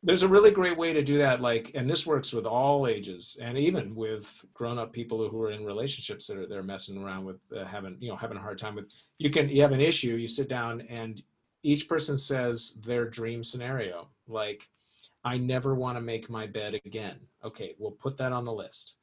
[0.02, 3.38] There's a really great way to do that like and this works with all ages
[3.42, 7.40] and even with grown-up people who are in relationships that are they're messing around with
[7.56, 8.86] uh, having you know having a hard time with
[9.18, 11.24] you can you have an issue you sit down and
[11.64, 14.70] each person says their dream scenario like
[15.26, 17.18] i never want to make my bed again.
[17.44, 18.96] Okay we'll put that on the list.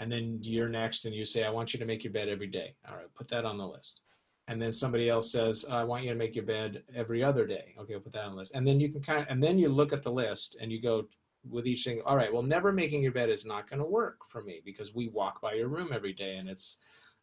[0.00, 2.46] And then you're next and you say i want you to make your bed every
[2.46, 2.74] day.
[2.88, 4.02] All right put that on the list
[4.48, 7.74] and then somebody else says i want you to make your bed every other day
[7.78, 9.58] okay i'll put that on the list and then you can kind of and then
[9.58, 11.06] you look at the list and you go
[11.50, 14.18] with each thing all right well never making your bed is not going to work
[14.26, 16.80] for me because we walk by your room every day and it's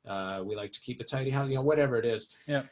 [0.07, 2.63] uh, we like to keep a tidy house you know whatever it is Yeah.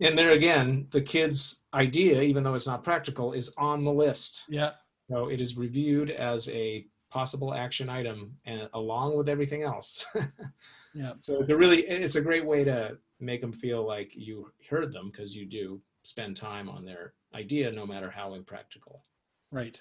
[0.00, 4.44] and there again the kid's idea even though it's not practical is on the list
[4.48, 4.70] Yeah.
[5.08, 10.06] so it is reviewed as a possible action item and along with everything else
[10.94, 11.12] Yeah.
[11.20, 14.92] so it's a really it's a great way to make them feel like you heard
[14.92, 19.04] them because you do spend time on their idea no matter how impractical
[19.52, 19.80] Right.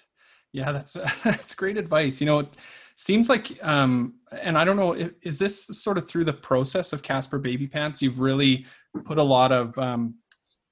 [0.52, 2.20] Yeah, that's that's great advice.
[2.20, 2.48] You know, it
[2.96, 7.04] seems like, um, and I don't know, is this sort of through the process of
[7.04, 8.02] Caspar Babypants?
[8.02, 8.66] You've really
[9.06, 10.16] put a lot of um,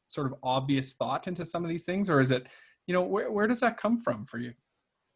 [0.08, 2.48] sort of obvious thought into some of these things, or is it,
[2.88, 4.54] you know, where where does that come from for you?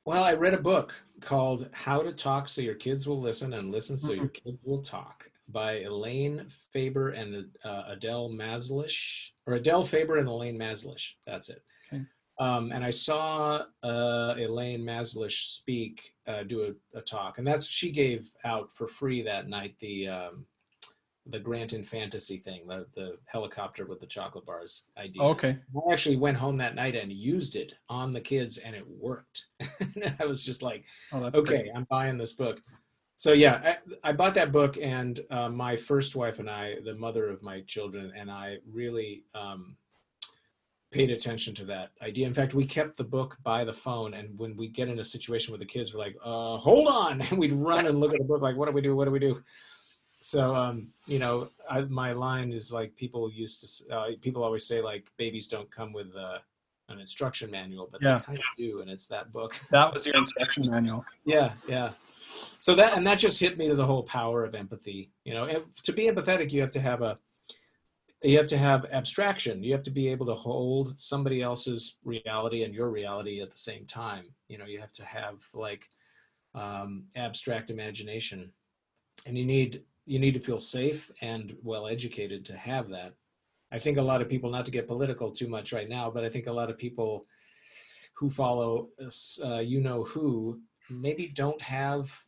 [0.03, 3.71] well i read a book called how to talk so your kids will listen and
[3.71, 9.83] listen so your kids will talk by elaine faber and uh, adele mazlish or adele
[9.83, 12.03] faber and elaine mazlish that's it Okay.
[12.39, 17.67] um, and I saw uh, Elaine Mazlish speak, uh, do a, a talk, and that's
[17.67, 20.45] she gave out for free that night the um,
[21.27, 25.21] the Grant in Fantasy thing, the the helicopter with the chocolate bars idea.
[25.21, 25.57] Okay.
[25.75, 29.47] I actually went home that night and used it on the kids, and it worked.
[30.19, 31.71] I was just like, Oh, that's okay, great.
[31.75, 32.59] I'm buying this book.
[33.21, 36.95] So yeah, I, I bought that book, and uh, my first wife and I, the
[36.95, 39.75] mother of my children, and I really um,
[40.89, 42.25] paid attention to that idea.
[42.25, 45.03] In fact, we kept the book by the phone, and when we get in a
[45.03, 48.17] situation with the kids, we're like, uh, "Hold on!" And we'd run and look at
[48.17, 48.95] the book, like, "What do we do?
[48.95, 49.39] What do we do?"
[50.19, 54.65] So, um, you know, I, my line is like people used to, uh, people always
[54.65, 56.39] say like babies don't come with uh,
[56.89, 58.17] an instruction manual, but Yeah.
[58.17, 59.53] they kind of do, and it's that book.
[59.69, 61.05] That was your instruction manual.
[61.23, 61.91] Yeah, yeah.
[62.61, 65.09] So that and that just hit me to the whole power of empathy.
[65.25, 65.47] You know,
[65.83, 67.17] to be empathetic, you have to have a
[68.21, 69.63] you have to have abstraction.
[69.63, 73.57] You have to be able to hold somebody else's reality and your reality at the
[73.57, 74.25] same time.
[74.47, 75.89] You know, you have to have like
[76.53, 78.51] um, abstract imagination,
[79.25, 83.15] and you need you need to feel safe and well educated to have that.
[83.71, 86.23] I think a lot of people, not to get political too much right now, but
[86.23, 87.25] I think a lot of people
[88.13, 88.89] who follow
[89.43, 90.59] uh, you know who
[90.91, 92.23] maybe don't have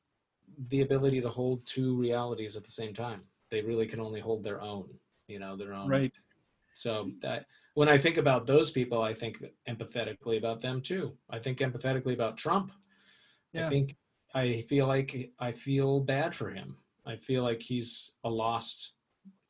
[0.70, 3.22] the ability to hold two realities at the same time.
[3.50, 4.89] They really can only hold their own,
[5.28, 5.88] you know, their own.
[5.89, 6.12] Right.
[6.76, 11.18] So that when I think about those people, I think empathetically about them too.
[11.30, 12.72] I think empathetically about Trump.
[13.52, 13.68] Yeah.
[13.68, 13.96] I think
[14.34, 16.78] I feel like I feel bad for him.
[17.06, 18.94] I feel like he's a lost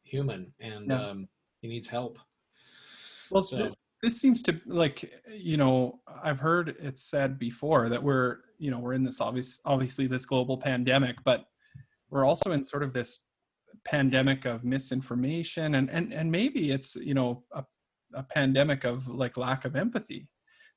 [0.03, 1.09] human and Yeah.
[1.09, 1.29] um,
[1.61, 2.19] he needs help.
[3.29, 8.39] Well, So- this seems to like you know I've heard it said before that we're
[8.59, 11.45] you know we're in this obvious obviously this global pandemic, but
[12.09, 13.27] we're also in sort of this
[13.85, 17.63] pandemic of misinformation and and and maybe it's you know a,
[18.13, 20.27] a pandemic of like lack of empathy.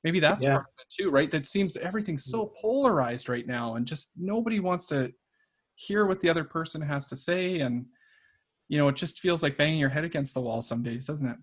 [0.05, 0.53] Maybe that's Yeah.
[0.53, 1.29] part of it too, right?
[1.29, 2.51] That seems everything's so mm.
[2.61, 5.11] polarized right now, and just nobody wants to
[5.75, 7.87] hear what the other person has to say, and
[8.69, 11.27] you know it just feels like banging your head against the wall some days, doesn't
[11.27, 11.37] it?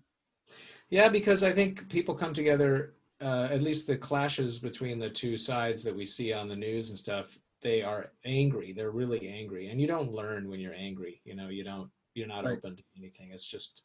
[0.89, 5.37] Yeah, because I think people come together, uh, at least the clashes between the two
[5.37, 8.71] sides that we see on the news and stuff, they are angry.
[8.71, 9.69] They're really angry.
[9.69, 11.21] And you don't learn when you're angry.
[11.25, 12.57] You know, you don't, you're not Right.
[12.57, 13.31] open to anything.
[13.31, 13.83] It's just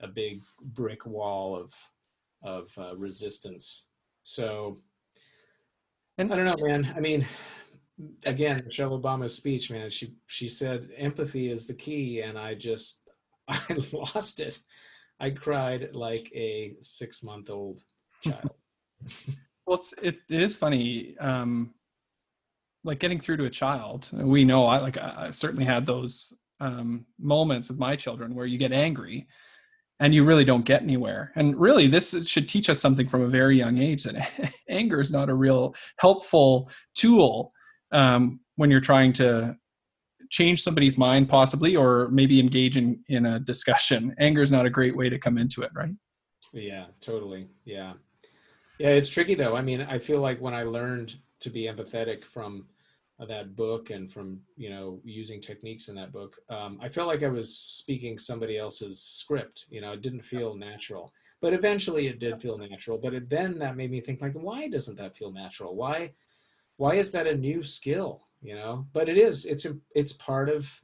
[0.00, 0.42] a big
[0.74, 1.74] brick wall of,
[2.42, 3.86] of uh, resistance.
[4.22, 4.78] So
[6.18, 6.92] And I don't know, man.
[6.96, 7.26] I mean,
[8.24, 12.20] again, Michelle Obama's speech, man, she, she said empathy is the key.
[12.22, 13.00] And I just,
[13.48, 13.58] I
[13.92, 14.60] lost it.
[15.20, 17.82] I cried like a six month old
[18.24, 18.50] child.
[19.68, 21.14] Well, it's it, it is funny.
[21.18, 21.74] Um,
[22.84, 24.08] like getting through to a child.
[24.14, 28.46] We know I like I, I certainly had those um, moments with my children where
[28.46, 29.28] you get angry,
[30.00, 31.32] and you really don't get anywhere.
[31.36, 35.12] And really, this should teach us something from a very young age that anger is
[35.12, 37.52] not a real helpful tool
[37.92, 39.54] um, when you're trying to
[40.30, 44.70] change somebody's mind possibly or maybe engage in in a discussion anger is not a
[44.70, 45.94] great way to come into it right
[46.52, 47.48] Yeah, totally.
[47.64, 47.94] Yeah.
[48.78, 49.56] Yeah, it's tricky though.
[49.56, 52.66] I mean, I feel like when I learned to be empathetic from
[53.26, 57.24] that book and from, you know, using techniques in that book, um, I felt like
[57.24, 59.66] I was speaking somebody else's script.
[59.70, 61.12] You know, it didn't feel natural.
[61.40, 62.98] But eventually it did feel natural.
[62.98, 65.74] But it, then that made me think like, why doesn't that feel natural?
[65.74, 66.12] Why
[66.76, 68.27] why is that a new skill?
[68.40, 69.46] You know, but it is.
[69.46, 70.82] It's it's part of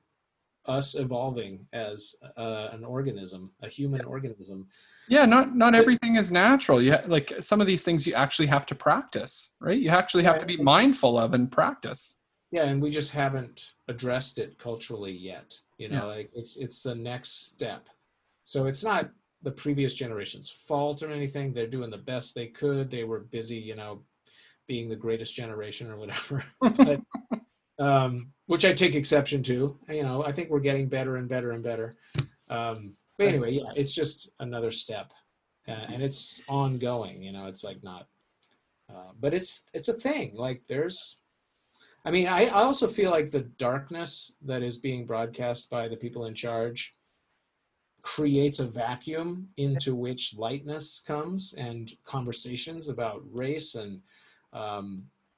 [0.67, 4.67] us evolving as uh, an organism, a human organism.
[5.09, 6.83] yeah not not everything is natural.
[6.83, 9.79] Ha- like some of these things you actually have to practice right?
[9.79, 12.17] You actually have to be mindful of and practice.
[12.51, 16.09] Yeah and we just haven't addressed it culturally yet you know?
[16.09, 16.17] Yeah.
[16.17, 17.89] like it's it's the next step.
[18.45, 19.11] So it's not
[19.43, 21.53] the previous generation's fault or anything.
[21.53, 22.91] They're doing the best they could.
[22.91, 24.03] They were busy you know
[24.67, 26.45] being the greatest generation or whatever.
[26.61, 27.01] But,
[27.79, 31.53] um, which i take exception to you know i think we're getting better and better
[31.53, 31.97] and better.
[32.49, 35.13] Um, but anyway yeah it's just another step
[35.67, 38.07] uh, and it's ongoing you know it's like not
[38.89, 41.21] uh, but it's it's a thing like there's
[42.07, 45.97] I mean, I, I also feel like the darkness that is being broadcast by the
[45.97, 46.95] people in charge
[48.03, 54.03] creates a vacuum into which lightness comes and conversations about race and,
[54.55, 54.97] um,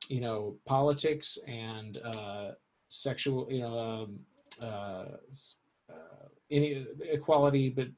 [0.09, 2.51] you know, politics and uh,
[2.89, 4.19] sexual, you know, um,
[4.63, 5.07] uh,
[5.91, 7.89] uh, any equality, but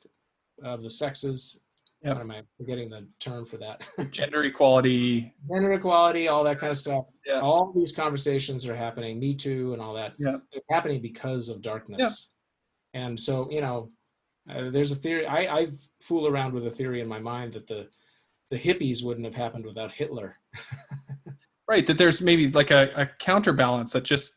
[0.62, 1.62] of the sexes.
[2.04, 2.14] Yep.
[2.14, 3.85] What am I forgetting the term for that?
[4.12, 7.40] gender equality Gender equality, all that kind of stuff Yeah.
[7.40, 10.37] all these conversations are happening me too and all that Yeah.
[10.52, 12.31] they're happening because of darkness
[12.94, 13.02] Yeah.
[13.07, 13.90] and so you know
[14.48, 15.66] uh, there's a theory I, I
[16.00, 17.88] fool around with a theory in my mind that the
[18.50, 20.37] the hippies wouldn't have happened without hitler
[21.68, 24.35] right that there's maybe like a, a counterbalance that just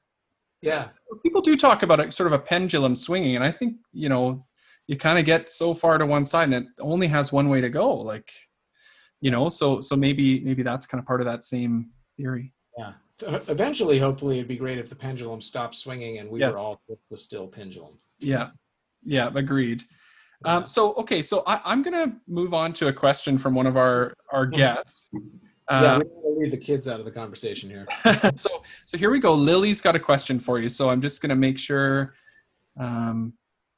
[0.61, 0.89] yeah.
[1.23, 4.45] People do talk about it sort of a pendulum swinging and i think you know
[4.87, 7.61] you kind of get so far to one side and it only has one way
[7.61, 8.31] to go like
[9.21, 12.53] you know so so maybe maybe that's kind of part of that same theory.
[12.77, 12.93] Yeah.
[13.47, 16.53] Eventually hopefully it'd be great if the pendulum stopped swinging and we Yes.
[16.53, 17.97] were all the still pendulum.
[18.19, 18.49] Yeah.
[19.03, 19.83] Yeah agreed.
[20.43, 23.77] Um, so okay so I, i'm gonna move on to a question from one of
[23.77, 25.09] our our guests
[25.69, 27.85] yeah Um, we don't want to leave the kids out of the conversation here.
[28.35, 29.33] So so here we go.
[29.33, 32.13] Lily's got a question for you so i'm just going to make sure
[32.77, 33.33] um,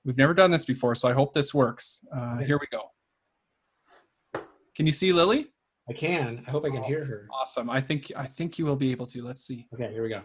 [0.06, 2.06] we've never done this before so i hope this works.
[2.15, 2.82] Uh, here we go.
[4.76, 5.50] Can you see lily?
[5.89, 6.41] I can.
[6.48, 7.28] I hope i can hear her.
[7.32, 7.69] awesome.
[7.69, 9.24] I think i think you will be able to.
[9.24, 9.67] Let's see.
[9.74, 10.22] Okay here we go.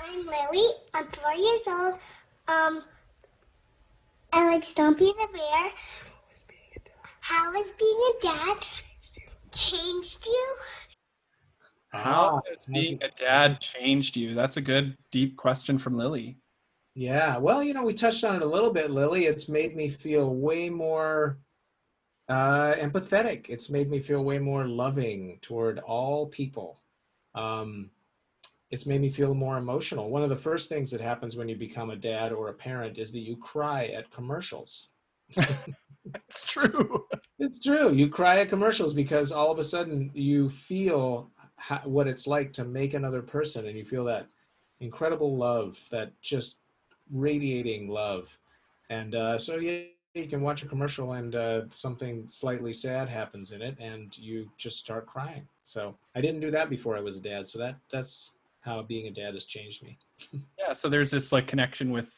[0.00, 0.66] I'm Lily.
[0.94, 1.94] I'm four years old.
[2.48, 2.82] Um,
[4.32, 5.70] I like Stumpy the Bear.
[7.20, 8.66] How has being a dad
[9.52, 10.56] changed you?
[11.90, 16.36] how Ah, has being a dad changed you that's a good deep question from lily
[16.94, 19.26] Yeah, well, you know, we touched on it a little bit, Lily.
[19.26, 21.38] It's made me feel way more
[22.28, 23.46] uh, empathetic.
[23.48, 26.80] It's made me feel way more loving toward all people.
[27.34, 27.90] Um,
[28.70, 30.10] it's made me feel more emotional.
[30.10, 32.98] One of the first things that happens when you become a dad or a parent
[32.98, 34.90] is that you cry at commercials.
[35.36, 37.06] It's true
[37.38, 37.92] It's true.
[37.92, 42.52] You cry at commercials because all of a sudden you feel how, what it's like
[42.54, 44.26] to make another person, and you feel that
[44.80, 46.60] incredible love, that just
[47.12, 48.36] radiating love.
[48.90, 49.82] And uh, so yeah,
[50.14, 54.50] you can watch a commercial and uh, something slightly sad happens in it, and you
[54.56, 55.46] just start crying.
[55.62, 57.46] So I didn't do that before I was a dad.
[57.46, 59.96] So that that's how being a dad has changed me.
[60.58, 62.12] yeah so there's this like connection with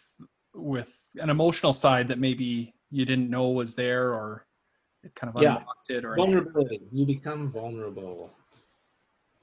[0.55, 4.47] with an emotional side that maybe you didn't know was there or
[5.03, 5.57] it kind of Yeah.
[5.59, 6.81] unlocked it or Vulnerability.
[6.93, 8.33] You become vulnerable.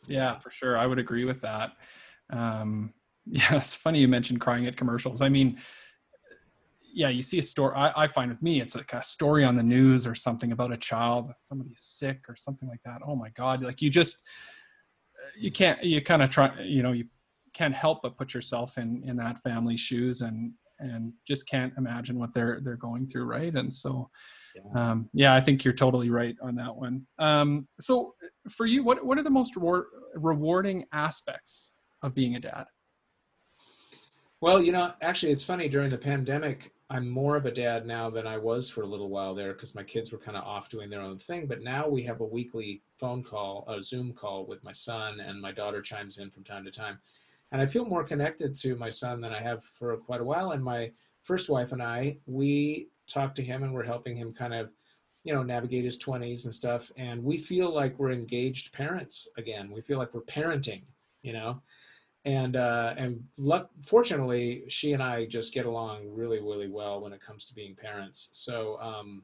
[0.07, 1.71] yeah for sure i would agree with that
[2.29, 2.93] um
[3.25, 5.57] yeah it's funny you mentioned crying at commercials i mean
[6.93, 9.55] yeah you see a story I, I find with me it's like a story on
[9.57, 13.29] the news or something about a child somebody's sick or something like that oh my
[13.31, 14.25] god like you just
[15.37, 17.05] you can't you kind of try you know you
[17.53, 22.19] can't help but put yourself in in that family's shoes and and just can't imagine
[22.19, 24.09] what they're they're going through right and so
[24.55, 24.91] Yeah.
[24.91, 28.15] um, yeah i think you're totally right on that one um, so
[28.49, 32.65] for you what what are the most reward, rewarding aspects of being a dad
[34.39, 35.67] Well, you know, actually, it's funny.
[35.67, 39.09] During the pandemic, I'm more of a dad now than I was for a little
[39.09, 41.47] while there because my kids were kind of off doing their own thing.
[41.47, 45.41] But now we have a weekly phone call, a Zoom call with my son, and
[45.41, 46.99] my daughter chimes in from time to time.
[47.51, 50.51] And I feel more connected to my son than I have for quite a while.
[50.51, 50.91] And my
[51.23, 54.71] first wife and I, we talk to him and we're helping him kind of,
[55.23, 56.91] you know, navigate his 20s and stuff.
[56.97, 59.71] And we feel like we're engaged parents again.
[59.71, 60.83] We feel like we're parenting,
[61.21, 61.61] you know
[62.27, 67.13] and uh, and luck, fortunately, she and I just get along really, really well when
[67.13, 68.31] it comes to being parents.
[68.33, 69.23] So, um,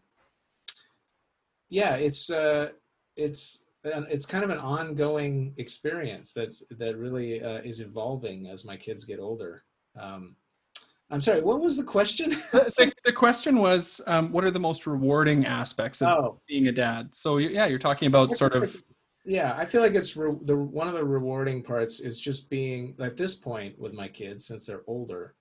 [1.68, 2.70] yeah, it's uh,
[3.18, 8.78] it's it's kind of an ongoing experience that that really uh, is evolving as my
[8.78, 9.64] kids get older.
[10.00, 10.36] Um,
[11.10, 12.30] I'm sorry, what was the question?
[12.52, 16.42] the, the, question was, um, what are the most rewarding aspects of Oh.
[16.48, 17.16] being a dad?
[17.16, 18.82] So yeah, you're talking about sort of
[19.26, 22.96] yeah i feel like it's re- the one of the rewarding parts is just being
[23.00, 25.36] at this point with my kids since they're older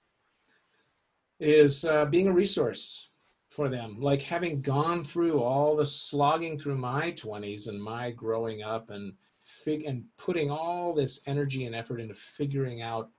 [1.40, 3.11] is uh, being a resource
[3.53, 8.62] for them like having gone through all the slogging through my 20s and my growing
[8.62, 9.12] up and
[9.44, 13.11] fig- and putting all this energy and effort into figuring out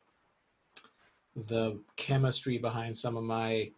[1.36, 3.72] the chemistry behind some of my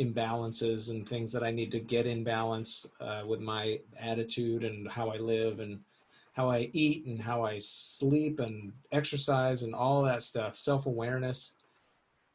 [0.00, 4.90] imbalances and things that I need to get in balance uh, with my attitude and
[4.90, 5.78] how I live and
[6.32, 11.54] how I eat and how I sleep and exercise and all that stuff, self awareness.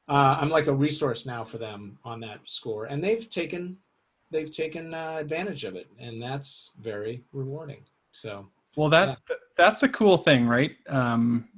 [0.08, 3.78] Uh, I'm like a resource now for them on that score, and they've taken
[4.32, 7.84] they've taken uh, advantage of it, and that's very rewarding.
[8.12, 9.20] So well that
[9.58, 10.76] that's a cool thing, right?
[10.88, 11.50] Um,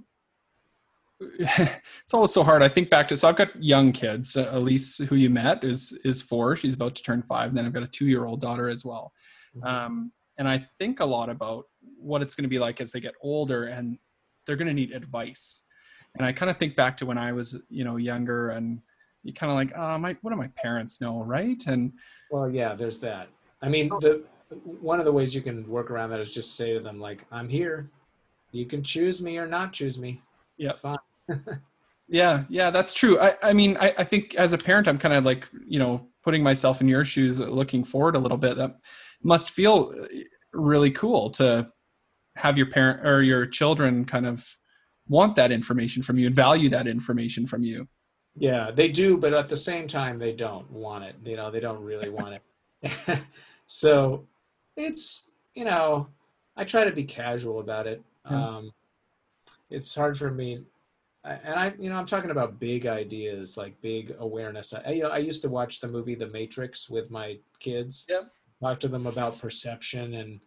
[1.20, 2.62] it's always so hard.
[2.62, 4.38] I think back to so I've got young kids.
[4.38, 6.56] Uh, Elise, who you met, is is four.
[6.56, 7.50] She's about to turn five.
[7.50, 9.12] And Then I've got a two year old daughter as well.
[9.64, 11.66] Um, and I think a lot about
[12.00, 13.98] what it's going to be like as they get older, and
[14.46, 15.64] they're going to need advice.
[16.18, 18.82] And I kind of think back to when I was, you know, younger, and
[19.24, 21.62] you kind of like, oh, my, what do my parents know, right?
[21.68, 21.94] And
[22.32, 23.30] Well, yeah, there's that.
[23.62, 24.26] I mean, the
[24.64, 27.26] one of the ways you can work around that is just say to them like,
[27.32, 27.90] "I'm here.
[28.52, 30.22] You can choose me or not choose me.
[30.58, 30.70] Yep.
[30.70, 30.98] It's fine."
[32.10, 33.20] Yeah, yeah, that's true.
[33.20, 36.08] I, I mean, I, I think as a parent, I'm kind of like, you know,
[36.24, 38.56] putting myself in your shoes, uh, looking forward a little bit.
[38.56, 38.78] That
[39.24, 40.08] must feel uh,
[40.54, 41.70] really cool to
[42.38, 44.48] have your parent or your children kind of
[45.10, 47.88] want that information from you and value that information from you.
[48.36, 51.16] Yeah, they do, but at the same time, they don't want it.
[51.26, 52.40] You know, they don't really want
[52.84, 53.20] it.
[53.68, 54.26] so
[54.76, 56.08] it's you know,
[56.56, 58.02] I try to be casual about it.
[58.30, 58.48] Yeah.
[58.48, 58.72] Um,
[59.70, 60.64] it's hard for me,
[61.24, 64.74] and I, you know, I'm talking about big ideas, like big awareness.
[64.74, 68.06] I, you know, I used to watch the movie The Matrix with my kids.
[68.08, 68.32] Yep.
[68.62, 70.40] Talk to them about perception and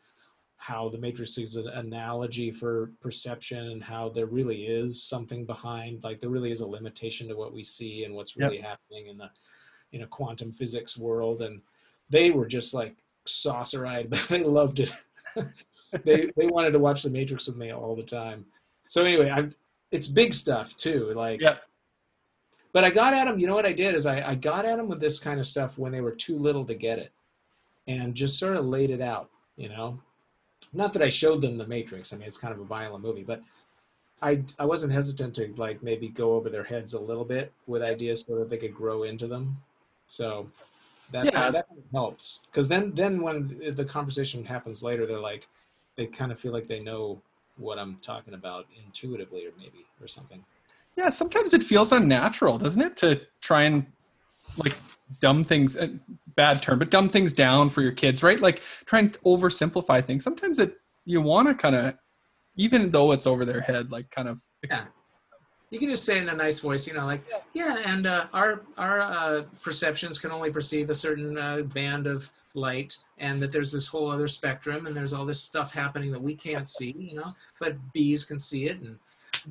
[0.61, 6.05] how the Matrix is an analogy for perception and how there really is something behind,
[6.05, 8.51] like there really is a limitation to what we see and what's Yep.
[8.51, 9.31] really happening in the,
[9.91, 11.41] you know, quantum physics world.
[11.41, 11.63] And
[12.11, 12.95] they were just like
[13.25, 14.93] saucer-eyed, but they loved it.
[16.05, 18.45] they they wanted to watch the Matrix with me all the time.
[18.87, 19.49] So anyway, I
[19.91, 21.13] it's big stuff too.
[21.15, 21.57] Like, Yeah.
[22.75, 23.39] but I got at them.
[23.39, 25.47] You know what I did is I I got at them with this kind of
[25.47, 27.13] stuff when they were too little to get it,
[27.87, 29.31] and just sort of laid it out.
[29.57, 30.01] You know,
[30.73, 32.13] not that I showed them the Matrix.
[32.13, 33.43] I mean, it's kind of a violent movie, but
[34.23, 37.83] I I wasn't hesitant to like maybe go over their heads a little bit with
[37.83, 39.57] ideas so that they could grow into them.
[40.07, 40.51] So
[41.11, 41.51] that Yeah.
[41.51, 45.49] that helps because then then when the conversation happens later, they're like
[45.97, 47.21] they kind of feel like they know
[47.57, 50.43] what I'm talking about intuitively or maybe or something.
[50.97, 53.87] Yeah, sometimes it feels unnatural, doesn't it, to try and
[54.57, 54.77] like
[55.21, 55.89] dumb things, uh,
[56.37, 58.41] bad term, but dumb things down for your kids, right?
[58.41, 60.25] Like try and oversimplify things.
[60.25, 60.75] Sometimes it
[61.05, 61.95] you want to kind of,
[62.57, 64.41] even though it's over their head, like kind of.
[64.65, 64.85] ex- Yeah.
[65.71, 67.23] You can just say in a nice voice, you know, like,
[67.53, 72.29] yeah, and uh, our our uh, perceptions can only perceive a certain uh, band of
[72.55, 76.21] light, and that there's this whole other spectrum, and there's all this stuff happening that
[76.21, 78.99] we can't see, you know, but bees can see it, and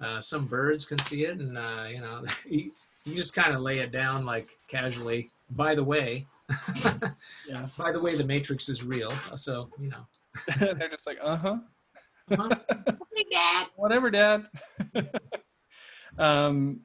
[0.04, 2.70] uh, some birds can see it, and uh, you know, you,
[3.06, 5.30] you just kind of lay it down like casually.
[5.52, 6.28] By the way,
[7.47, 10.06] Yeah, by the way, the Matrix is real, so you know.
[10.60, 11.58] they're just like, uh huh.
[12.32, 12.56] Uh-huh.
[13.32, 13.68] Dad.
[13.76, 14.45] whatever dad
[16.20, 16.80] um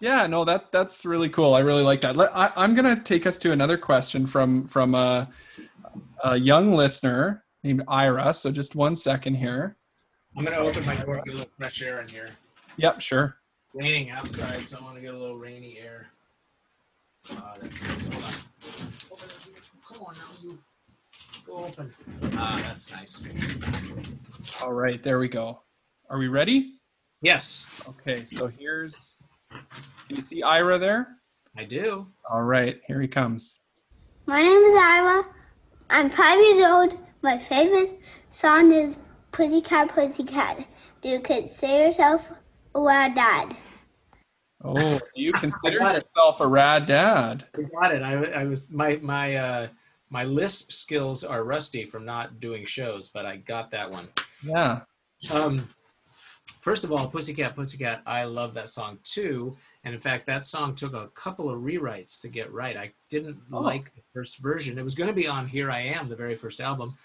[0.00, 3.26] yeah no that that's really cool i really like that Let, I, i'm gonna take
[3.26, 5.28] us to another question from from a,
[6.24, 9.76] a young listener named ira so just one second here
[10.36, 12.28] I'm gonna open my door get a little fresh air in here.
[12.78, 13.36] yep sure
[13.76, 16.08] raining outside, so I want to get a little rainy air.
[17.30, 18.06] Uh, that's nice.
[18.06, 18.32] Hold on.
[19.12, 19.50] Open this.
[19.88, 20.58] Come on now, you.
[21.46, 21.92] Go open.
[22.38, 23.24] Ah, that's nice.
[24.62, 25.60] all right there we go
[26.10, 26.74] are we ready
[27.20, 31.08] Yes, okay so here's can you see ira there
[31.56, 32.06] I do.
[32.30, 33.60] all right here he comes
[34.26, 35.24] My name is Ira.
[35.90, 36.98] I'm five years old.
[37.22, 38.00] My favorite
[38.30, 38.98] song is
[39.32, 40.66] Pussycat Pussycat.
[41.00, 42.30] Do you consider yourself
[42.74, 43.56] a rad dad?
[44.64, 46.04] Oh you consider it.
[46.16, 48.02] yourself a rad dad I got it.
[48.02, 49.68] I, I was my my uh
[50.10, 54.08] my lisp skills are rusty from not doing shows, but I got that one.
[54.44, 54.80] yeah
[55.32, 55.66] Um,
[56.60, 59.56] first of all, Pussycat, Pussycat, I love that song too.
[59.82, 62.76] And in fact, that song took a couple of rewrites to get right.
[62.76, 63.58] I didn't Oh.
[63.60, 64.78] like the first version.
[64.78, 66.96] It was going to be on Here I Am, the very first album,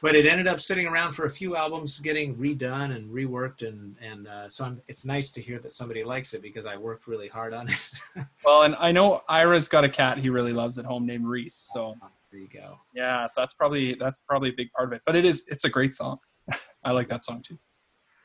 [0.00, 3.66] but it ended up sitting around for a few albums, getting redone and reworked.
[3.66, 6.76] And and uh, so I'm, it's nice to hear that somebody likes it because I
[6.76, 7.92] worked really hard on it.
[8.44, 11.70] Well, and I know Ira's got a cat he really loves at home named Reese.
[11.72, 11.96] So
[12.30, 12.78] there you go.
[12.94, 15.02] yeah, so that's probably that's probably a big part of it.
[15.04, 16.18] But it is it's a great song.
[16.84, 17.58] I like that song too.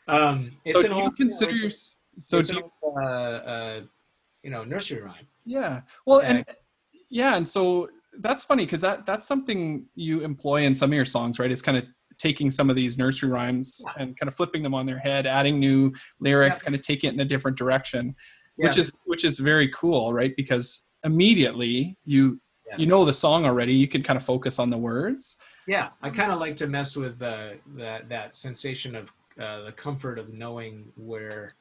[0.08, 2.98] Um, it's so an old, consider you know, your it's, so it's do an old,
[2.98, 3.82] uh, uh,
[4.44, 5.28] you know nursery rhyme.
[5.46, 6.46] yeah well and
[7.10, 7.90] yeah and so
[8.22, 11.62] that's funny because that that's something you employ in some of your songs right is
[11.62, 11.86] kind of
[12.20, 13.94] taking some of these nursery rhymes Yeah.
[14.04, 16.66] and kind of flipping them on their head adding new lyrics Yeah.
[16.66, 18.16] kind of taking it in a different direction
[18.58, 18.68] Yeah.
[18.68, 22.40] which is which is very cool right because immediately you
[22.78, 25.38] you know the song already you can kind of focus on the words
[25.68, 29.72] Yeah, I kind of like to mess with uh, that that sensation of uh, the
[29.72, 31.54] comfort of knowing where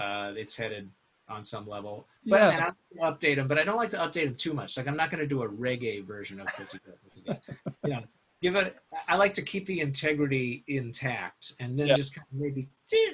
[0.00, 0.90] uh, it's headed
[1.28, 2.08] on some level.
[2.26, 2.50] But Yeah.
[2.50, 4.76] and I like to update them, but I don't like to update them too much.
[4.76, 6.94] Like I'm not going to do a reggae version of Pussycat.
[7.08, 7.42] Pussycat.
[7.84, 8.02] you know,
[8.40, 8.76] give it.
[9.06, 11.94] I like to keep the integrity intact, and then Yeah.
[11.94, 12.68] just kind of maybe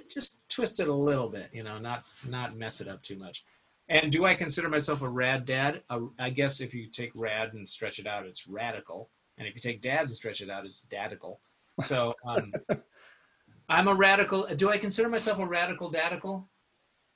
[0.09, 1.51] just twist it a little bit.
[1.53, 3.45] You know, not not mess it up too much.
[3.89, 5.83] And do I consider myself a rad dad?
[5.91, 9.11] Uh, I guess if you take rad and stretch it out, it's radical.
[9.37, 11.37] And if you take dad and stretch it out, it's dadical.
[11.83, 12.53] So um,
[13.69, 14.47] I'm a radical.
[14.57, 16.47] Do I consider myself a radical dadical?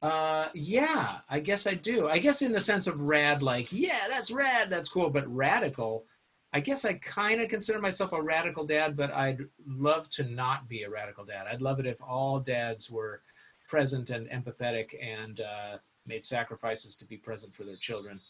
[0.00, 2.08] Uh, yeah, I guess I do.
[2.08, 5.10] I guess in the sense of rad, like, yeah, that's rad, that's cool.
[5.10, 6.04] But radical,
[6.52, 10.68] I guess I kind of consider myself a radical dad, but I'd love to not
[10.68, 11.46] be a radical dad.
[11.50, 13.22] I'd love it if all dads were
[13.68, 18.20] present and empathetic and uh, made sacrifices to be present for their children.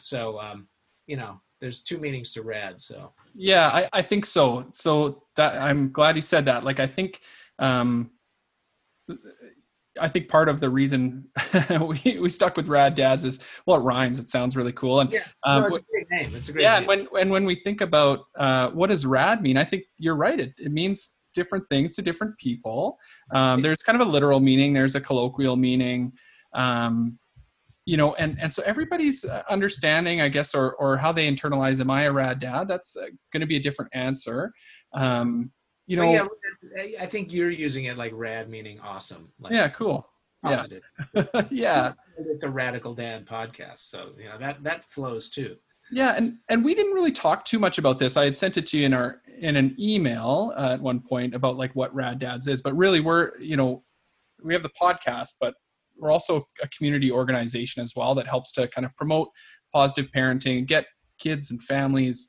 [0.00, 0.66] So, um,
[1.06, 2.80] you know, there's two meanings to rad.
[2.80, 4.66] So, Yeah, I, I think so.
[4.72, 6.64] So that I'm glad you said that.
[6.64, 7.20] Like I think
[7.58, 8.10] um
[10.00, 11.28] I think part of the reason
[11.80, 15.00] we, we stuck with rad dads is well it rhymes, it sounds really cool.
[15.00, 16.34] And yeah, um, no, it's a great name.
[16.34, 16.90] It's a great yeah, name.
[16.90, 20.16] and when and when we think about uh, what does rad mean, I think you're
[20.16, 20.38] right.
[20.38, 22.98] It it means different things to different people.
[23.32, 24.72] Um, there's kind of a literal meaning.
[24.72, 26.12] There's a colloquial meaning.
[26.54, 27.18] Um,
[27.84, 31.80] you know, and and so everybody's uh, understanding, I guess, or or how they internalize,
[31.80, 34.52] "Am I a rad dad?" That's uh, going to be a different answer.
[34.92, 35.50] Um,
[35.88, 36.26] you know, yeah,
[37.00, 39.32] I think you're using it like rad meaning awesome.
[39.40, 40.06] Like yeah, cool.
[40.44, 40.82] Yeah, positive.
[41.50, 41.94] yeah.
[42.18, 45.56] It's a radical dad podcast, so you know that that flows too.
[45.90, 48.18] Yeah, and and we didn't really talk too much about this.
[48.18, 51.34] I had sent it to you in our in an email uh, at one point
[51.34, 53.82] about like what Rad Dads is, but really we're you know
[54.44, 55.54] we have the podcast, but
[55.98, 59.30] we're also a community organization as well that helps to kind of promote
[59.72, 60.84] positive parenting, get
[61.18, 62.28] kids and families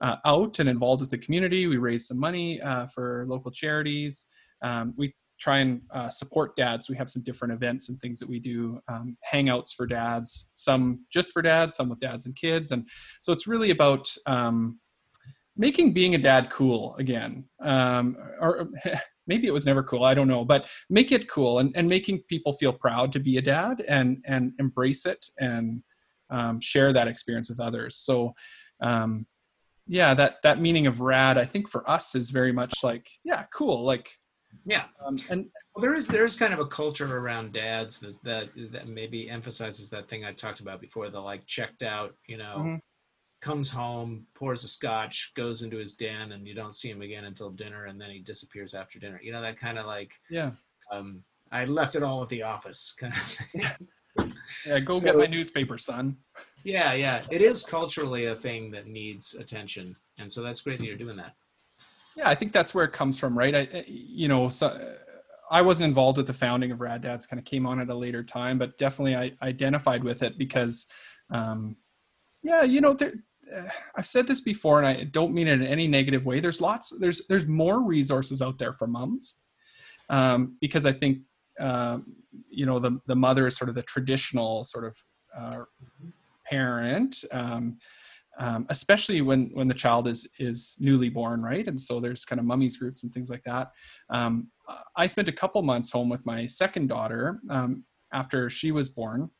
[0.00, 1.66] uh, out and involved with the community.
[1.66, 4.26] We raise some money uh, for local charities.
[4.62, 6.88] Um, we try and uh, support dads.
[6.88, 11.04] We have some different events and things that we do, um, hangouts for dads, some
[11.12, 12.72] just for dads, some with dads and kids.
[12.72, 12.88] And
[13.20, 14.78] so it's really about um,
[15.56, 17.44] making being a dad cool again.
[17.60, 18.70] Um, or
[19.26, 22.22] maybe it was never cool, I don't know, but make it cool and, and making
[22.28, 25.82] people feel proud to be a dad and, and embrace it and
[26.30, 27.96] um, share that experience with others.
[27.96, 28.34] So,
[28.80, 29.26] um,
[29.86, 33.44] yeah, that, that meaning of rad, I think for us is very much like, yeah,
[33.52, 33.84] cool.
[33.84, 34.10] Like,
[34.64, 38.16] Yeah, um, and well, there is there is kind of a culture around dads that
[38.24, 41.08] that that maybe emphasizes that thing I talked about before.
[41.10, 42.80] The like checked out, you know, Mhm.
[43.40, 47.24] comes home, pours a scotch, goes into his den, and you don't see him again
[47.26, 49.20] until dinner, and then he disappears after dinner.
[49.22, 50.52] You know that kind of like yeah,
[50.92, 53.88] um, I left it all at the office kind of thing.
[54.66, 56.16] yeah, go So- get my newspaper, son.
[56.64, 57.22] Yeah, yeah.
[57.30, 59.94] It is culturally a thing that needs attention.
[60.18, 61.34] And so that's great that you're doing that.
[62.16, 63.54] Yeah, I think that's where it comes from, right?
[63.54, 64.96] I, you know, so,
[65.50, 67.94] I wasn't involved with the founding of Rad Dads; kind of came on at a
[67.94, 70.86] later time, but definitely I identified with it because,
[71.30, 71.76] um,
[72.42, 73.14] yeah, you know, there,
[73.54, 76.40] uh, I've said this before, and I don't mean it in any negative way.
[76.40, 79.36] There's lots, there's there's more resources out there for moms,
[80.10, 81.18] um, because I think,
[81.60, 82.14] um,
[82.48, 84.96] you know, the the mother is sort of the traditional sort of
[85.36, 85.64] uh,
[86.48, 87.24] parent.
[87.32, 87.78] Um,
[88.38, 91.66] um, especially when when the child is is newly born, right?
[91.66, 93.70] And so there's kind of mummies groups and things like that.
[94.10, 94.48] Um,
[94.96, 99.30] I spent a couple months home with my second daughter um, after she was born,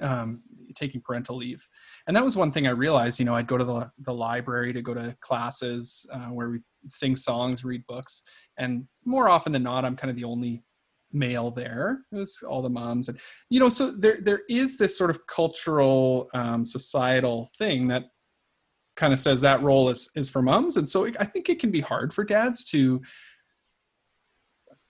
[0.00, 0.42] um,
[0.76, 1.66] taking parental leave,
[2.06, 3.18] and that was one thing I realized.
[3.18, 6.60] You know, I'd go to the the library to go to classes uh, where we
[6.88, 8.22] sing songs, read books,
[8.56, 10.62] and more often than not, I'm kind of the only
[11.12, 12.00] male there.
[12.12, 13.18] It was all the moms, and
[13.50, 18.04] you know, so there there is this sort of cultural, um, societal thing that
[18.96, 21.70] kind of says that role is is for moms, and so I think it can
[21.70, 23.00] be hard for dads to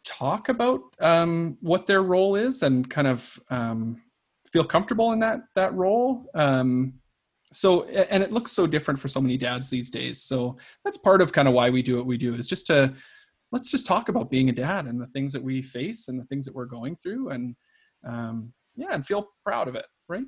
[0.04, 4.02] talk about um, what their role is and kind of um,
[4.52, 6.26] feel comfortable in that that role.
[6.34, 6.94] Um,
[7.52, 10.22] so and it looks so different for so many dads these days.
[10.22, 12.94] So that's part of kind of why we do what we do is just to
[13.52, 16.24] let's just talk about being a dad and the things that we face and the
[16.24, 17.54] things that we're going through and
[18.04, 20.24] um, yeah and feel proud of it right?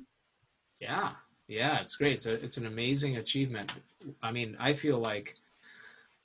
[0.79, 1.11] Yeah.
[1.47, 2.13] Yeah it's great.
[2.13, 3.71] It's, a, it's an amazing achievement.
[4.21, 5.35] I mean i feel like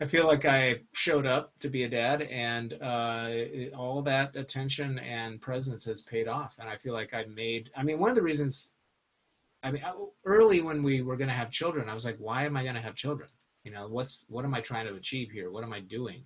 [0.01, 3.31] i feel like i showed up to be a dad and uh,
[3.77, 6.57] all that attention and presence has paid off.
[6.59, 8.75] And i feel like i made i mean one of the reasons
[9.63, 9.83] i mean
[10.25, 12.75] early when we were going to have children i was like why am i going
[12.75, 13.31] to have children?
[13.65, 15.51] You know what's what am i trying to achieve here?
[15.51, 16.25] What am i doing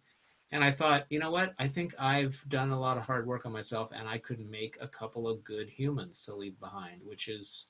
[0.54, 1.52] and I thought, you know what?
[1.58, 4.78] I think I've done a lot of hard work on myself, and I could make
[4.80, 7.66] a couple of good humans to leave behind, which is,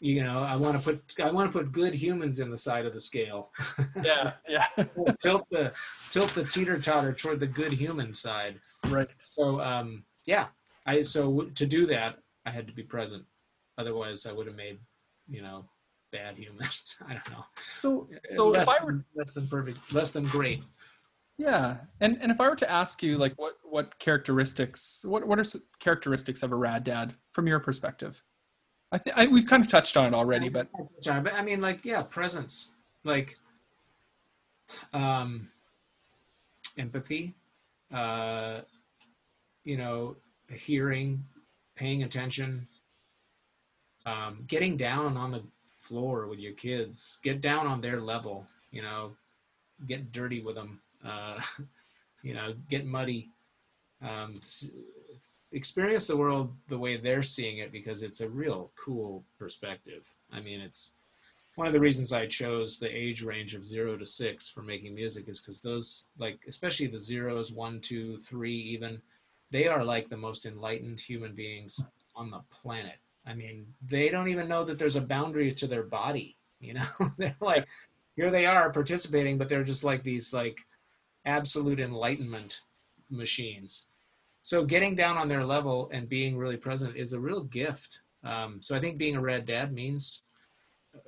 [0.00, 2.84] you know, I want to put I want to put good humans in the side
[2.84, 3.52] of the scale.
[4.02, 4.66] Yeah, yeah.
[5.22, 5.72] tilt the
[6.08, 8.58] tilt the teeter totter toward the good human side.
[8.88, 9.08] Right.
[9.36, 10.48] So, um, yeah,
[10.86, 13.24] I so to do that, I had to be present.
[13.78, 14.80] Otherwise, I would have made,
[15.28, 15.64] you know,
[16.10, 16.96] bad humans.
[17.08, 17.44] I don't know.
[17.80, 20.64] So, so less, if I were less than perfect, less than great.
[21.40, 25.38] Yeah, and and if I were to ask you, like, what what characteristics, what what
[25.38, 25.44] are
[25.78, 28.22] characteristics of a rad dad from your perspective?
[28.92, 30.68] I think we've kind of touched on it already, but
[31.08, 32.72] I mean, like, yeah, presence,
[33.04, 33.36] like,
[34.92, 35.48] um,
[36.76, 37.34] empathy,
[37.90, 38.60] uh,
[39.64, 40.16] you know,
[40.52, 41.24] hearing,
[41.74, 42.66] paying attention,
[44.04, 45.42] um, getting down on the
[45.78, 49.12] floor with your kids, get down on their level, you know,
[49.86, 51.40] get dirty with them uh,
[52.22, 53.30] you know, get muddy.
[54.02, 54.34] Um,
[55.52, 60.04] experience the world the way they're seeing it because it's a real cool perspective.
[60.32, 60.92] I mean, it's
[61.56, 64.94] one of the reasons I chose the age range of zero to six for making
[64.94, 69.00] music is because those, like, especially the zeros, one, two, three, even,
[69.50, 72.98] they are like the most enlightened human beings on the planet.
[73.26, 76.36] I mean, they don't even know that there's a boundary to their body.
[76.60, 76.86] You know,
[77.18, 77.66] they're like,
[78.16, 80.58] here they are participating, but they're just like these, like,
[81.24, 82.60] absolute enlightenment
[83.10, 83.86] machines.
[84.42, 88.02] So getting down on their level and being really present is a real gift.
[88.24, 90.22] Um, so I think being a rad dad means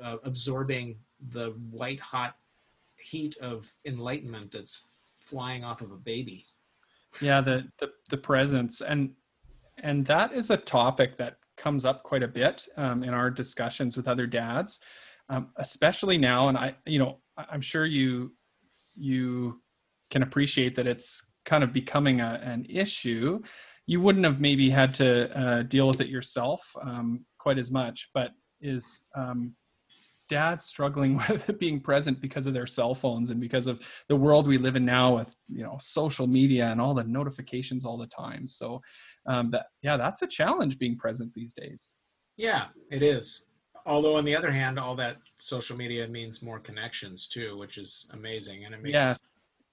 [0.03, 0.97] uh, absorbing
[1.31, 2.35] the white hot
[3.01, 4.87] heat of enlightenment that's
[5.21, 6.45] flying off of a baby.
[7.21, 9.11] Yeah, the the, the presence and
[9.83, 13.97] and that is a topic that comes up quite a bit um, in our discussions
[13.97, 14.81] with other dads,
[15.29, 16.49] um, especially now.
[16.49, 18.33] And I, you know, I'm sure you
[18.95, 19.62] you
[20.13, 23.41] can appreciate that it's kind of becoming a, an issue.
[23.87, 28.11] You wouldn't have maybe had to uh, deal with it yourself um, quite as much,
[28.15, 29.55] but is um,
[30.29, 34.47] dad struggling with being present because of their cell phones and because of the world
[34.47, 38.07] we live in now with you know social media and all the notifications all the
[38.07, 38.47] time?
[38.47, 38.83] So
[39.27, 41.95] um, that yeah that's a challenge being present these days.
[42.37, 43.47] Yeah it is.
[43.87, 48.09] Although on the other hand all that social media means more connections too which is
[48.15, 49.15] amazing and it makes yeah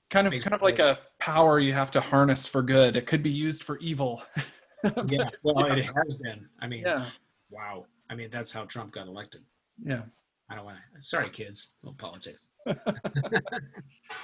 [0.09, 2.95] kind of kind of like a power you have to harness for good.
[2.95, 4.23] It could be used for evil.
[5.07, 6.47] yeah, well, it has been.
[6.59, 7.05] I mean, yeah.
[7.49, 7.85] wow.
[8.09, 9.41] I mean, that's how Trump got elected.
[9.83, 10.01] Yeah.
[10.49, 11.03] I don't want to.
[11.03, 11.73] Sorry, kids.
[11.83, 12.49] No politics.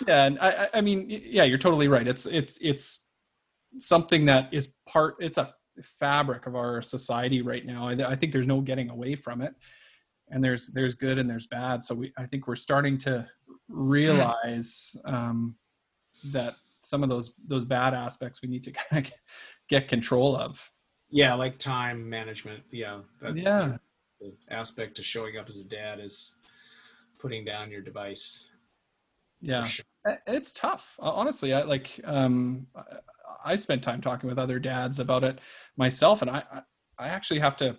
[0.08, 2.08] yeah, and I, I mean, yeah, you're totally right.
[2.08, 3.10] It's it's it's
[3.80, 5.16] something that is part.
[5.20, 7.88] It's a fabric of our society right now.
[7.88, 9.54] I, I think there's no getting away from it.
[10.30, 11.84] And there's there's good and there's bad.
[11.84, 13.28] So we I think we're starting to
[13.70, 15.56] realize um,
[16.32, 19.12] that some of those those bad aspects we need to kind of
[19.70, 20.72] get control of.
[21.10, 22.64] Yeah like time management.
[22.72, 23.78] Yeah that's yeah.
[24.20, 26.36] the aspect to showing up as a dad is
[27.20, 28.52] putting down your device.
[29.42, 29.64] Yeah.
[29.64, 29.86] Sure.
[30.28, 30.96] it's tough.
[31.00, 32.68] Honestly i like um
[33.44, 35.40] i spent time talking with other dads about it
[35.78, 36.44] myself and i
[36.98, 37.78] i actually have to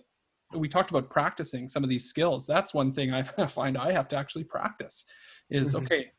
[0.54, 2.46] we talked about practicing some of these skills.
[2.46, 5.04] That's one thing i find i have to actually practice
[5.50, 5.84] is mm-hmm.
[5.84, 6.10] okay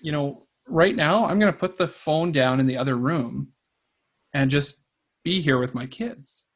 [0.00, 3.52] you know right now i'm going to put the phone down in the other room
[4.34, 4.82] and just
[5.24, 6.46] be here with my kids.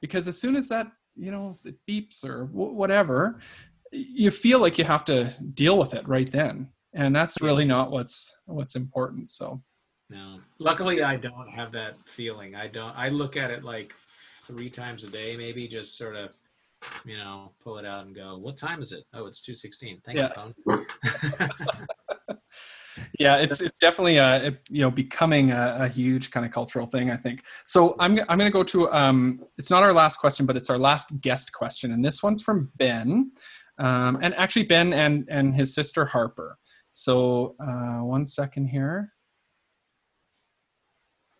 [0.00, 3.40] Because as soon as that you know it beeps or w- whatever
[3.90, 6.70] you feel like you have to deal with it right then.
[6.92, 9.62] And that's really not what's what's important so.
[10.08, 10.38] No.
[10.58, 12.54] Luckily i don't have that feeling.
[12.54, 16.36] I don't i look at it like three times a day maybe just sort of
[17.04, 19.04] you know pull it out and go what time is it?
[19.14, 20.28] Oh it's 216 thank yeah.
[20.28, 20.84] you
[21.48, 21.86] phone
[23.18, 27.10] yeah, it's it's definitely a, you know becoming a, a, huge kind of cultural thing.
[27.10, 27.44] I think.
[27.64, 30.70] So I'm I'm going to go to um, it's not our last question, but it's
[30.70, 33.30] our last guest question, and this one's from Ben,
[33.78, 36.58] um, and actually Ben and and his sister Harper.
[36.90, 39.12] So uh, one second here.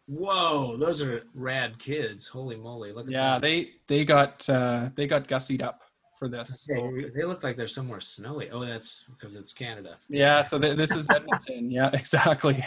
[0.07, 2.29] Whoa, those are rad kids.
[2.29, 2.93] Holy moly!
[2.93, 3.13] Look at that.
[3.13, 3.41] Yeah, them.
[3.43, 5.83] they they got uh, they got gussied up
[6.19, 6.63] for this.
[6.63, 8.51] So, They, they look like they're somewhere snowy.
[8.51, 9.97] Oh, that's because it's Canada.
[10.09, 11.71] yeah, so th- this is Edmonton.
[11.79, 12.65] yeah, exactly.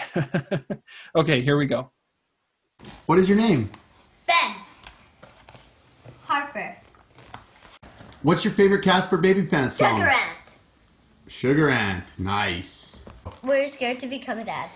[1.15, 1.91] okay, here we go.
[3.07, 3.69] What is your name?
[4.27, 4.55] Ben.
[6.23, 6.77] Harper.
[8.21, 9.97] What's your favorite Caspar Babypants song?
[9.97, 10.37] Sugar Ant.
[11.27, 12.19] Sugar Ant.
[12.19, 13.03] Nice.
[13.43, 14.69] We're scared to become a dad.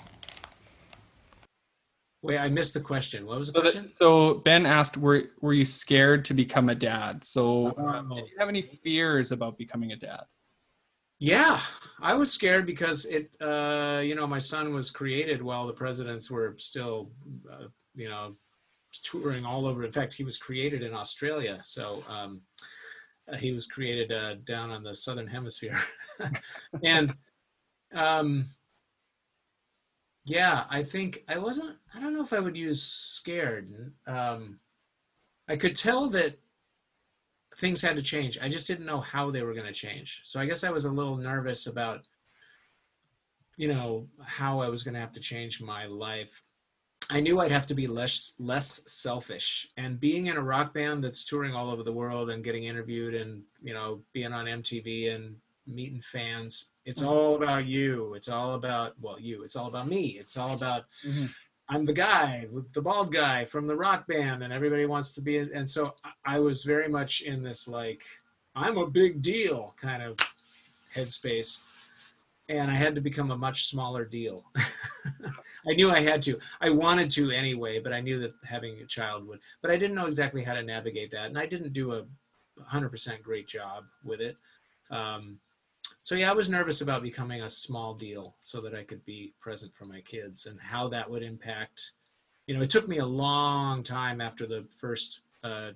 [2.24, 3.26] Wait, I missed the question.
[3.26, 3.84] What was the So, question?
[3.84, 8.15] that, so Ben asked, "Were were you scared to become a dad?" So, Oh.
[8.15, 10.24] did you have any fears about becoming a dad?
[11.19, 11.59] Yeah,
[12.01, 16.32] I was scared because it, uh, you know, my son was created while the presidents
[16.32, 17.11] were still,
[17.51, 18.34] uh, you know,
[19.03, 19.84] touring all over.
[19.84, 22.41] In fact, he was created in Australia, so um,
[23.32, 25.78] uh, he was created uh, down on the southern hemisphere,
[26.84, 27.13] and
[27.93, 28.45] um,
[30.26, 31.78] yeah, I think I wasn't.
[31.93, 33.91] I don't know if I would use scared.
[34.07, 34.59] Um,
[35.49, 36.39] I could tell that
[37.57, 38.39] things had to change.
[38.41, 40.21] I just didn't know how they were going to change.
[40.24, 42.01] So I guess I was a little nervous about,
[43.57, 46.41] you know, how I was going to have to change my life.
[47.09, 49.67] I knew I'd have to be less less selfish.
[49.76, 53.13] And being in a rock band that's touring all over the world and getting interviewed
[53.13, 55.36] and you know being on MTV and
[55.68, 58.14] meeting fans, it's all about you.
[58.16, 59.43] It's all about well, you.
[59.43, 60.18] It's all about me.
[60.20, 60.86] It's all about
[61.70, 65.22] I'm the guy with the bald guy from the rock band, and everybody wants to
[65.22, 65.38] be.
[65.38, 68.03] And so I- I was very much in this like,
[68.55, 70.18] I'm a big deal kind of
[70.93, 71.64] headspace,
[72.49, 74.43] and I had to become a much smaller deal.
[75.68, 76.38] I knew I had to.
[76.59, 79.39] I wanted to anyway, but I knew that having a child would.
[79.61, 82.05] But I didn't know exactly how to navigate that, and I didn't do a
[82.61, 84.38] 100% great job with it.
[84.91, 85.39] Um,
[86.04, 89.34] so yeah, I was nervous about becoming a small deal so that I could be
[89.39, 91.93] present for my kids and how that would impact.
[92.45, 95.72] You know, it took me a long time after the first uh,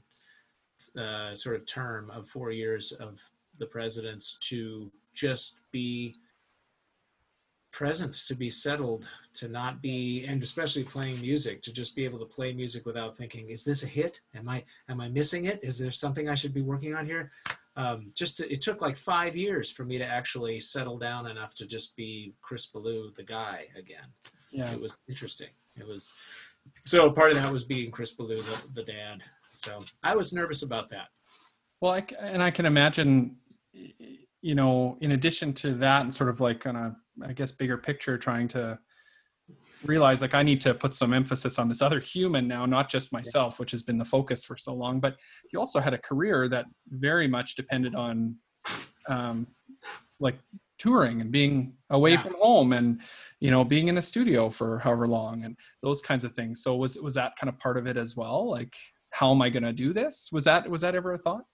[1.00, 3.22] uh, sort of term of four years of
[3.58, 6.14] the presidents to just be
[7.72, 12.20] present, to be settled, to not be, and especially playing music, to just be able
[12.20, 14.20] to play music without thinking, is this a hit?
[14.36, 15.62] Am I am I missing it?
[15.64, 17.32] Is there something I should be working on here?
[17.78, 21.54] Um, just to, it took like five years for me to actually settle down enough
[21.56, 24.08] to just be Chris Ballew, the guy again.
[24.52, 24.72] Yeah.
[24.72, 25.50] It was interesting.
[25.78, 26.16] It was
[26.86, 29.22] so part of that was being Chris Ballew, the, the dad.
[29.54, 31.10] So I was nervous about that.
[31.80, 33.36] Well, I and I can imagine,
[33.74, 37.78] you know, in addition to that, and sort of like on a, I guess, bigger
[37.78, 38.80] picture, trying to
[39.86, 43.14] realize like I need to put some emphasis on this other human now, not just
[43.14, 45.00] myself, which has been the focus for so long.
[45.00, 45.18] But
[45.52, 48.36] you also had a career that very much depended on,
[49.08, 49.48] um,
[50.20, 50.38] like
[50.80, 52.18] touring and being away Yeah.
[52.22, 53.02] from home and
[53.40, 56.76] you know being in a studio for however long and those kinds of things so
[56.76, 58.76] was was that kind of part of it as well like
[59.10, 61.46] how am i going to do this was that was that ever a thought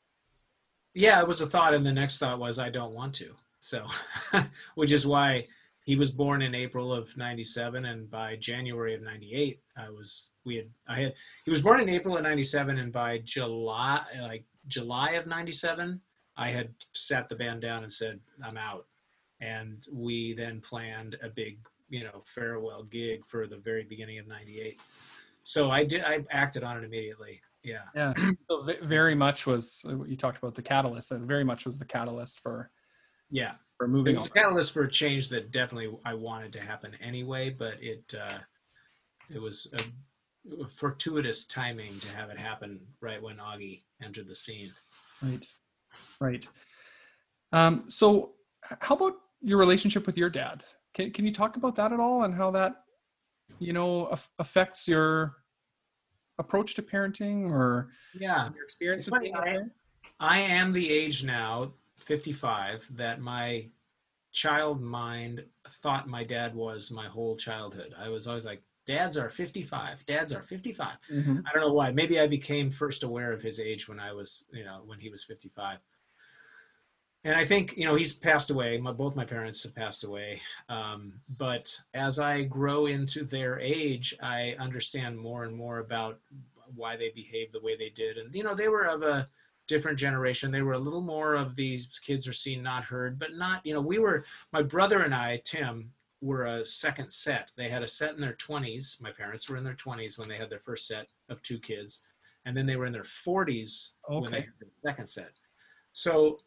[0.94, 3.30] Yeah, it was a thought, and the next thought was I don't want to.
[3.62, 3.86] So,
[4.76, 5.48] which is why
[5.84, 10.56] he was born in April of '97, and by January of '98, I was we
[10.58, 11.14] had I had
[11.46, 16.00] he was born in April of '97, and by July like July of '97,
[16.38, 18.86] I had sat the band down and said I'm out,
[19.42, 21.60] and we then planned a big
[21.90, 24.80] you know farewell gig for the very beginning of '98.
[25.44, 27.42] So I did I acted on it immediately.
[27.64, 27.84] Yeah.
[27.96, 28.14] Yeah.
[28.50, 31.86] So very much was uh, you talked about the catalyst, and very much was the
[31.86, 32.70] catalyst for
[33.30, 33.54] Yeah.
[33.82, 34.26] It moving on.
[34.26, 38.38] a catalyst for a change that definitely I wanted to happen anyway, but it uh,
[39.30, 44.72] it was a fortuitous timing to have it happen right when Augie entered the scene.
[45.22, 45.48] Right.
[46.20, 46.48] Right.
[47.52, 48.34] Um, so,
[48.82, 50.64] how about your relationship with your dad?
[50.94, 52.84] Can Can you talk about that at all, and how that,
[53.60, 55.36] you know, aff- affects your
[56.40, 60.38] approach to parenting or Yeah, your experience with funny, being a I-?
[60.38, 63.70] I am the age now, 55, that my
[64.32, 67.94] child mind thought my dad was my whole childhood.
[67.98, 70.98] I was always like, dads are 55, dads are 55.
[71.10, 71.44] Mhm.
[71.48, 71.92] I don't know why.
[71.92, 75.10] Maybe I became first aware of his age when I was, you know, when he
[75.10, 75.80] was 55.
[77.26, 78.78] And I think, you know, he's passed away.
[78.78, 80.42] My, both my parents have passed away.
[80.68, 86.20] Um, but as I grow into their age, I understand more and more about
[86.76, 88.18] why they behaved the way they did.
[88.18, 89.26] And, you know, they were of a
[89.74, 90.52] different generation.
[90.52, 93.74] They were a little more of these kids are seen, not heard, but not, you
[93.74, 97.50] know, we were, my brother and I, Tim, were a second set.
[97.58, 99.02] They had a set in their 20s.
[99.02, 102.04] My parents were in their 20s when they had their first set of two kids.
[102.46, 105.32] And then they were in their 40s when they had the second set.
[105.94, 106.38] So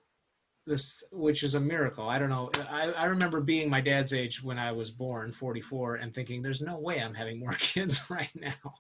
[0.65, 2.09] this, which is a miracle.
[2.09, 2.49] I don't know.
[2.71, 6.61] I, I remember being my dad's age when I was born, 44, and thinking, "There's
[6.61, 8.75] no way I'm having more kids right now."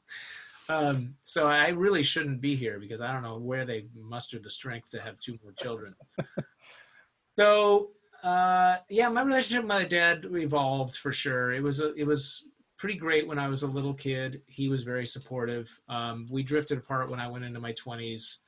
[0.68, 4.50] Um, so I really shouldn't be here because I don't know where they mustered the
[4.50, 5.94] strength to have two more children.
[7.38, 7.90] so
[8.22, 11.52] uh, yeah, my relationship with my dad evolved for sure.
[11.52, 14.42] It was a, it was pretty great when I was a little kid.
[14.46, 15.80] He was very supportive.
[15.88, 18.38] Um, we drifted apart when I went into my 20s,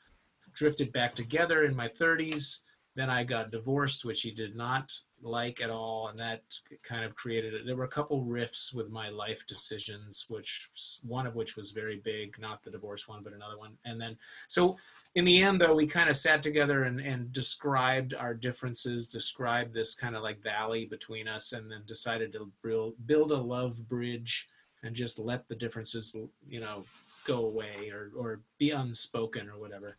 [0.54, 2.60] drifted back together in my 30s.
[2.99, 4.92] Then I got divorced, which he did not
[5.22, 6.42] like at all, and that
[6.82, 7.64] kind of created it.
[7.64, 10.68] There were a couple rifts with my life decisions, which
[11.07, 13.74] one of which was very big, not the divorce one, but another one.
[13.84, 14.16] And then,
[14.49, 14.76] so
[15.14, 19.72] in the end, though, we kind of sat together and, and described our differences, described
[19.72, 23.88] this kind of like valley between us, and then decided to build, build a love
[23.88, 24.49] bridge
[24.82, 26.16] and just let the differences,
[26.49, 26.82] you know,
[27.24, 29.94] go away or, or be unspoken or whatever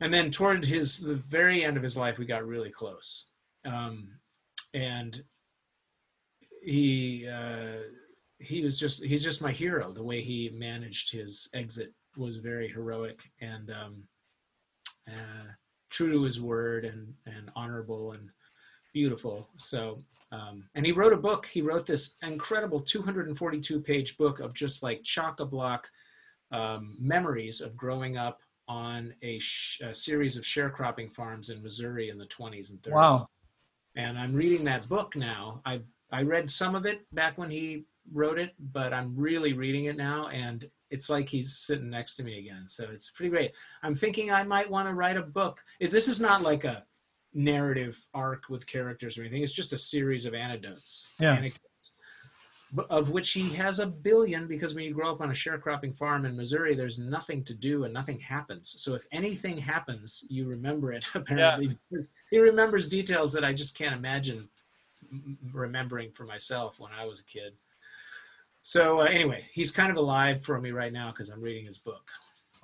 [0.00, 3.30] and then toward his the very end of his life, we got really close,
[3.64, 4.08] um,
[4.74, 5.22] and
[6.62, 7.78] he uh,
[8.38, 9.92] he was just he's just my hero.
[9.92, 14.02] The way he managed his exit was very heroic and um,
[15.08, 15.48] uh,
[15.90, 18.28] true to his word and and honorable and
[18.92, 19.48] beautiful.
[19.56, 19.98] So.
[20.32, 21.46] Um, and he wrote a book.
[21.46, 25.88] He wrote this incredible 242 page book of just like chock a block
[26.50, 32.08] um, memories of growing up on a, sh- a, series of sharecropping farms in Missouri
[32.08, 32.92] in the 20s and 30s.
[32.92, 33.26] Wow.
[33.94, 35.60] And I'm reading that book now.
[35.64, 35.80] I
[36.12, 39.96] I read some of it back when he wrote it, but I'm really reading it
[39.96, 42.64] now and it's like he's sitting next to me again.
[42.68, 43.52] So it's pretty great.
[43.82, 45.64] I'm thinking I might want to write a book.
[45.80, 46.84] If this is not like a
[47.34, 51.12] narrative arc with characters or anything, it's just a series of anecdotes.
[51.18, 51.32] Yeah.
[51.32, 51.60] Anecdotes
[52.90, 56.24] of which he has a billion because when you grow up on a sharecropping farm
[56.24, 58.74] in Missouri, there's nothing to do and nothing happens.
[58.78, 61.66] So if anything happens, you remember it apparently.
[61.66, 61.74] Yeah.
[61.90, 64.48] Because he remembers details that I just can't imagine
[65.52, 67.54] remembering for myself when I was a kid.
[68.62, 71.78] So uh, anyway, he's kind of alive for me right now because I'm reading his
[71.78, 72.08] book.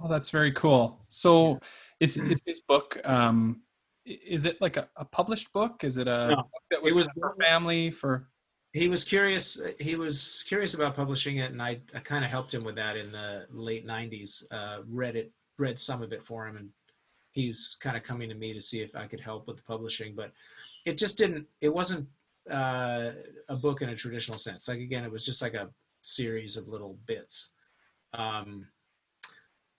[0.03, 0.99] Oh, that's very cool.
[1.07, 1.61] So
[2.01, 3.63] is, is his book, um,
[4.05, 5.85] is it like a, a published book?
[5.85, 8.29] Is it a no, book that was, it was for family for?
[8.73, 12.53] He was curious he was curious about publishing it and i, I kind of helped
[12.55, 16.47] him with that in the late 90s uh, read it read some of it for
[16.47, 16.69] him and
[17.33, 19.63] he was kind of coming to me to see if i could help with the
[19.63, 20.33] publishing but
[20.85, 22.07] it just didn't it wasn't
[22.51, 23.13] uh,
[23.49, 24.69] a book in a traditional sense.
[24.69, 25.71] Like again it was just like a
[26.03, 27.53] series of little bits.
[28.15, 28.67] Um,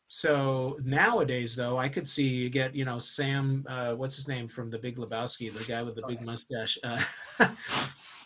[0.08, 4.48] so nowadays though i could see you get you know sam uh, what's his name
[4.48, 6.78] from the big lebowski the guy with the big mustache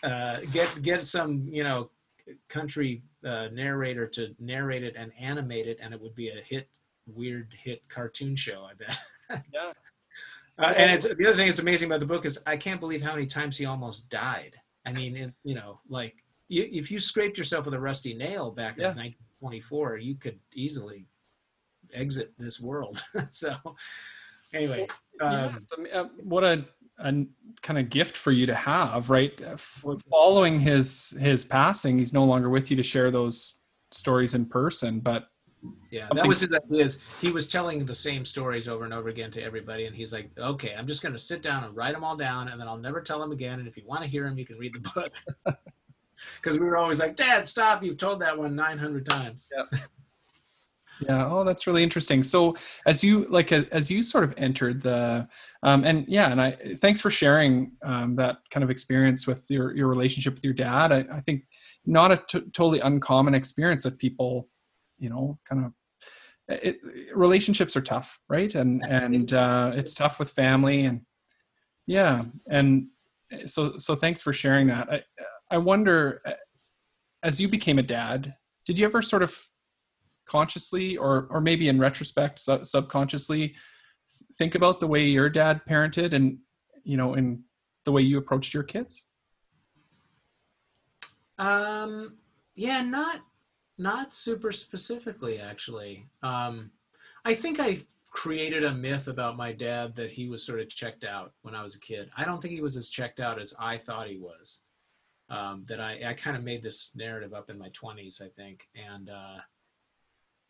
[0.07, 1.89] uh, get get some you know
[2.49, 6.69] country uh, narrator to narrate it and animate it, and it would be a hit,
[7.05, 8.63] weird hit cartoon show.
[8.69, 8.97] I bet.
[9.53, 9.71] yeah.
[10.59, 13.01] Uh, and it's the other thing that's amazing about the book is I can't believe
[13.01, 14.55] how many times he almost died.
[14.85, 16.15] I mean, it, you know, like
[16.47, 18.91] you, if you scraped yourself with a rusty nail back yeah.
[18.91, 21.05] in 1924, you could easily
[21.93, 23.03] exit this world.
[23.31, 23.55] so,
[24.53, 24.87] anyway,
[25.21, 26.65] um, yeah, uh, what a
[26.99, 27.25] a
[27.61, 29.33] kind of gift for you to have, right?
[29.41, 29.97] Uh, mm-hmm.
[30.09, 34.99] Following his his passing, he's no longer with you to share those stories in person,
[34.99, 35.27] but
[35.91, 36.17] yeah, something...
[36.17, 36.87] that was his idea.
[37.21, 40.29] He was telling the same stories over and over again to everybody, and he's like,
[40.37, 42.77] "Okay, I'm just going to sit down and write them all down, and then I'll
[42.77, 43.59] never tell them again.
[43.59, 45.57] And if you want to hear them, you can read the book."
[46.41, 47.83] Because we were always like, "Dad, stop!
[47.83, 49.81] You've told that one 900 times." Yep.
[51.01, 51.27] Yeah.
[51.29, 52.23] Oh that's really interesting.
[52.23, 55.27] So as you like as you sort of entered the
[55.63, 59.75] um, and yeah and i thanks for sharing um, that kind of experience with your
[59.75, 60.91] your relationship with your dad.
[60.91, 61.43] I, I think
[61.85, 64.49] not a t- totally uncommon experience that people
[64.97, 65.73] you know kind of
[66.49, 66.77] it,
[67.13, 68.53] relationships are tough right?
[68.55, 71.01] And and uh, it's tough with family and
[71.85, 72.25] yeah.
[72.49, 72.87] And
[73.47, 74.91] so so thanks for sharing that.
[74.91, 75.03] I
[75.49, 76.21] i wonder
[77.23, 78.35] as you became a dad
[78.65, 79.47] did you ever sort of
[80.27, 83.55] consciously or or maybe in retrospect su- subconsciously
[84.35, 86.37] think about the way your dad parented and
[86.83, 87.43] you know in
[87.85, 89.05] the way you approached your kids?
[91.37, 92.17] Um
[92.55, 93.21] yeah not
[93.77, 96.07] not super specifically actually.
[96.23, 96.71] Um
[97.25, 97.77] i think i
[98.11, 101.61] created a myth about my dad that he was sort of checked out when i
[101.61, 102.09] was a kid.
[102.17, 104.63] I don't think he was as checked out as i thought he was.
[105.29, 108.67] Um, that i i kind of made this narrative up in my 20s i think.
[108.75, 109.37] And uh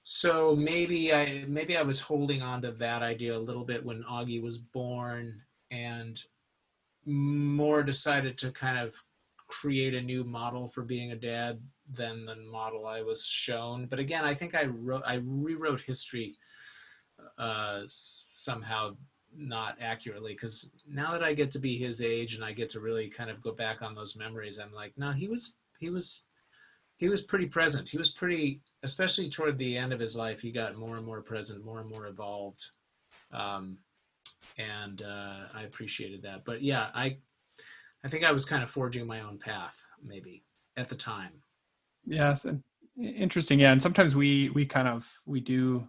[0.09, 4.03] so maybe I maybe I was holding on to that idea a little bit when
[4.03, 6.17] Augie was born, and
[7.03, 8.95] more decided to kind of
[9.49, 11.59] create a new model for being a dad
[11.91, 13.85] than the model I was shown.
[13.85, 16.37] But again, I think I wrote I rewrote history
[17.37, 18.95] uh, somehow
[19.35, 22.79] not accurately because now that I get to be his age and I get to
[22.79, 26.26] really kind of go back on those memories, I'm like, no, he was he was
[26.97, 27.87] he was pretty present.
[27.87, 31.21] He was pretty, especially toward the end of his life, he got more and more
[31.21, 32.63] present, more and more evolved,
[33.33, 33.77] um,
[34.57, 36.43] and uh, I appreciated that.
[36.45, 37.17] But yeah, I
[38.03, 40.43] I think I was kind of forging my own path, maybe
[40.75, 41.33] at the time.
[42.05, 42.63] Yes, and
[42.97, 43.59] interesting.
[43.59, 45.87] Yeah, and sometimes we we kind of we do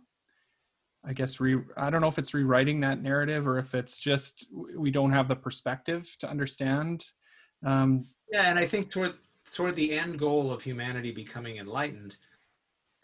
[1.05, 4.47] I guess re I don't know if it's rewriting that narrative or if it's just
[4.53, 7.07] we don't have the perspective to understand.
[7.65, 9.15] Um, yeah, and I think toward
[9.55, 12.17] toward the end goal of humanity becoming enlightened,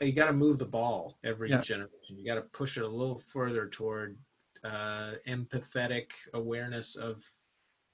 [0.01, 1.61] you got to move the ball every Yeah.
[1.61, 2.19] generation.
[2.19, 4.19] You got to push it a little further toward
[4.65, 7.25] uh, empathetic awareness of,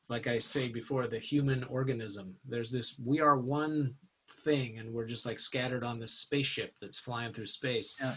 [0.08, 2.36] like I say before, the human organism.
[2.48, 2.96] There's this.
[2.98, 3.96] We are one
[4.44, 7.96] thing, and we're just like scattered on this spaceship that's flying through space.
[8.00, 8.14] Yeah.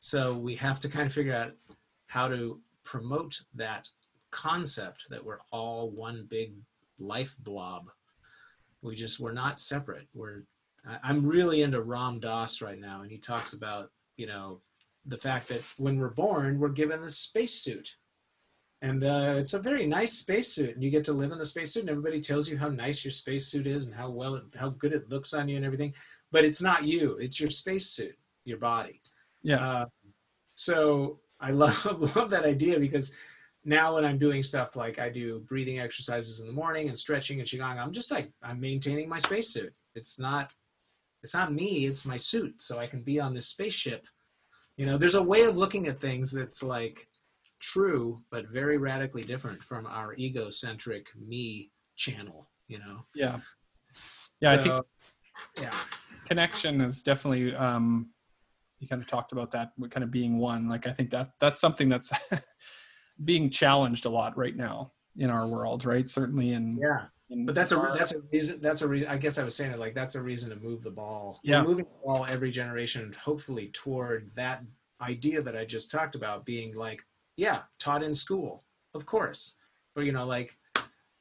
[0.00, 1.52] So we have to kind of figure out
[2.06, 3.88] how to promote that
[4.30, 6.54] concept that we're all one big
[6.98, 7.90] life blob.
[8.86, 10.06] We just we're not separate.
[10.14, 10.44] We're
[11.02, 14.60] I'm really into Ram Dass right now, and he talks about you know
[15.04, 17.96] the fact that when we're born, we're given this spacesuit,
[18.82, 21.82] and uh, it's a very nice spacesuit, and you get to live in the spacesuit,
[21.82, 24.92] and everybody tells you how nice your spacesuit is and how well it, how good
[24.92, 25.92] it looks on you and everything,
[26.30, 27.16] but it's not you.
[27.16, 29.02] It's your spacesuit, your body.
[29.42, 29.86] yeah, Uh,
[30.54, 33.12] so I love love that idea because
[33.66, 37.40] now when I'm doing stuff like I do breathing exercises in the morning and stretching
[37.40, 39.74] and qigong, I'm just like I'm maintaining my spacesuit.
[39.96, 40.52] It's not
[41.22, 42.54] it's not me, it's my suit.
[42.62, 44.06] So I can be on this spaceship.
[44.76, 47.08] You know, there's a way of looking at things that's like
[47.58, 53.04] true but very radically different from our egocentric me channel, you know.
[53.14, 53.40] yeah,
[54.40, 54.52] yeah.
[54.52, 54.84] I think
[55.60, 55.70] yeah.
[56.26, 58.10] connection is definitely um
[58.78, 61.30] you kind of talked about that with kind of being one like i think that
[61.40, 62.12] that's something that's
[63.24, 67.06] being challenged a lot right now in our world right certainly in, Yeah.
[67.30, 69.72] in But that's a that's a reason that's a reason I guess I was saying
[69.72, 71.40] it like that's a reason to move the ball.
[71.42, 71.62] Yeah.
[71.62, 74.62] We're moving the ball every generation, hopefully toward that
[75.00, 77.04] idea that I just talked about being like,
[77.36, 78.64] yeah, taught in school,
[78.94, 79.56] of course.
[79.94, 80.56] Or you know, like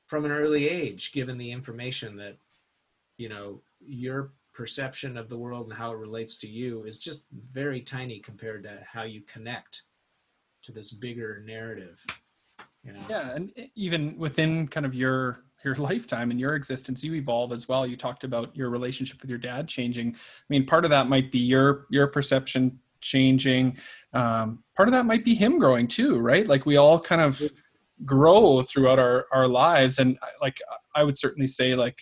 [0.08, 2.38] from an early age, given the information that,
[3.18, 7.26] you know, your perception of the world and how it relates to you is just
[7.52, 9.84] very tiny compared to how you connect
[10.66, 12.04] to this bigger narrative.
[12.84, 13.00] You know?
[13.10, 17.68] yeah and even within kind of your your lifetime and your existence you evolve as
[17.68, 17.86] well.
[17.86, 20.14] You talked about your relationship with your dad changing.
[20.14, 23.78] I mean part of that might be your your perception changing.
[24.14, 26.48] Um, part of that might be him growing too right?
[26.48, 27.42] Like we all kind of
[28.04, 30.00] grow throughout our our lives.
[30.00, 30.58] And like
[30.96, 31.98] i would certainly say like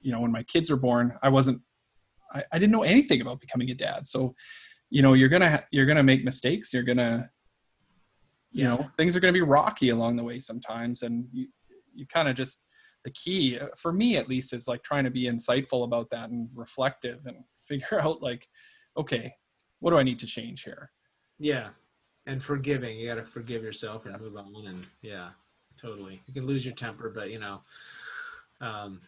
[0.00, 1.60] you know when my kids were born i wasn't
[2.32, 4.08] i, I didn't know anything about becoming a dad.
[4.08, 4.34] So
[4.90, 6.72] you know you're gonna you're gonna make mistakes.
[6.72, 7.30] You're gonna
[8.54, 8.68] you Yeah.
[8.68, 11.48] know things are going to be rocky along the way sometimes and you
[11.94, 12.62] you kind of just
[13.04, 16.30] the key uh, for me at least is like trying to be insightful about that
[16.30, 17.36] and reflective and
[17.66, 18.46] figure out like
[18.96, 19.32] okay
[19.80, 20.90] what do i need to change here
[21.38, 21.68] Yeah,
[22.26, 22.98] and forgiving.
[22.98, 24.66] You got to forgive yourself and move on.
[24.66, 25.30] And yeah,
[25.76, 26.22] totally.
[26.26, 27.60] You can lose your temper, but you know,
[28.60, 29.00] um,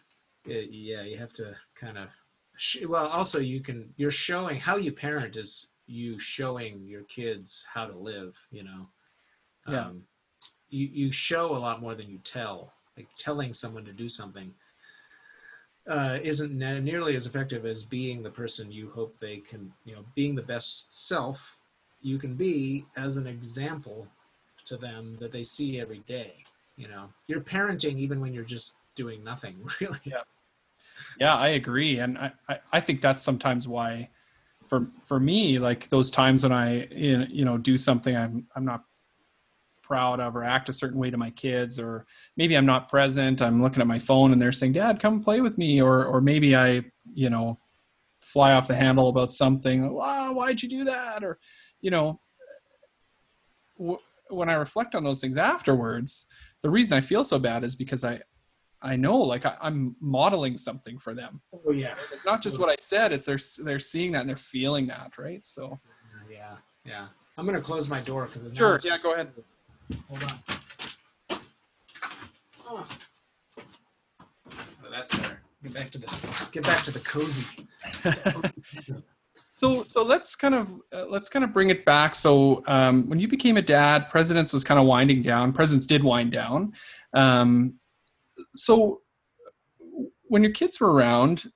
[0.45, 2.09] it, yeah, you have to kind of.
[2.57, 3.93] Sh- well, also you can.
[3.97, 8.35] You're showing how you parent is you showing your kids how to live.
[8.51, 8.89] You know,
[9.67, 9.87] Yeah.
[9.87, 10.03] um,
[10.69, 12.73] you you show a lot more than you tell.
[12.95, 14.53] Like telling someone to do something.
[15.87, 19.95] Uh, isn't ne- nearly as effective as being the person you hope they can, you
[19.95, 21.59] know, being the best self
[22.01, 24.07] you can be as an example
[24.65, 26.33] to them that they see every day.
[26.75, 29.99] You know, you're parenting even when you're just doing nothing, really.
[30.03, 30.21] Yeah.
[31.19, 34.09] yeah i agree and I, I i think that's sometimes why
[34.67, 38.65] for for me like those times when i you you know do something i'm i'm
[38.65, 38.83] not
[39.87, 43.41] proud of or act a certain way to my kids or maybe i'm not present
[43.41, 46.19] i'm looking at my phone and they're saying dad come play with me or or
[46.19, 46.83] maybe i
[47.13, 47.57] you know
[48.21, 51.23] fly off the handle about something wow why'd you do that?
[51.23, 51.39] or
[51.79, 52.19] you know
[53.77, 53.97] w-
[54.29, 56.27] when i reflect on those things afterwards
[56.63, 58.19] the reason i feel so bad is because i
[58.81, 61.41] i know like I, i'm modeling something for them.
[61.65, 64.37] Oh yeah, it's not just what i said it's they're they're seeing that and they're
[64.37, 65.45] feeling that right?
[65.45, 65.79] So
[66.29, 67.07] yeah, yeah.
[67.37, 69.31] I'm gonna close my door because sure yeah go ahead
[70.09, 70.33] Hold on.
[72.67, 72.87] Oh.
[74.49, 75.41] Oh, that's better.
[75.63, 77.67] Get back to the get back to the cozy.
[79.53, 83.19] so so let's kind of uh, let's kind of bring it back so um, when
[83.19, 86.71] you became a dad presidents was kind of winding down presidents did wind down
[87.13, 87.73] um,
[88.55, 89.01] so
[90.23, 91.51] when your kids were around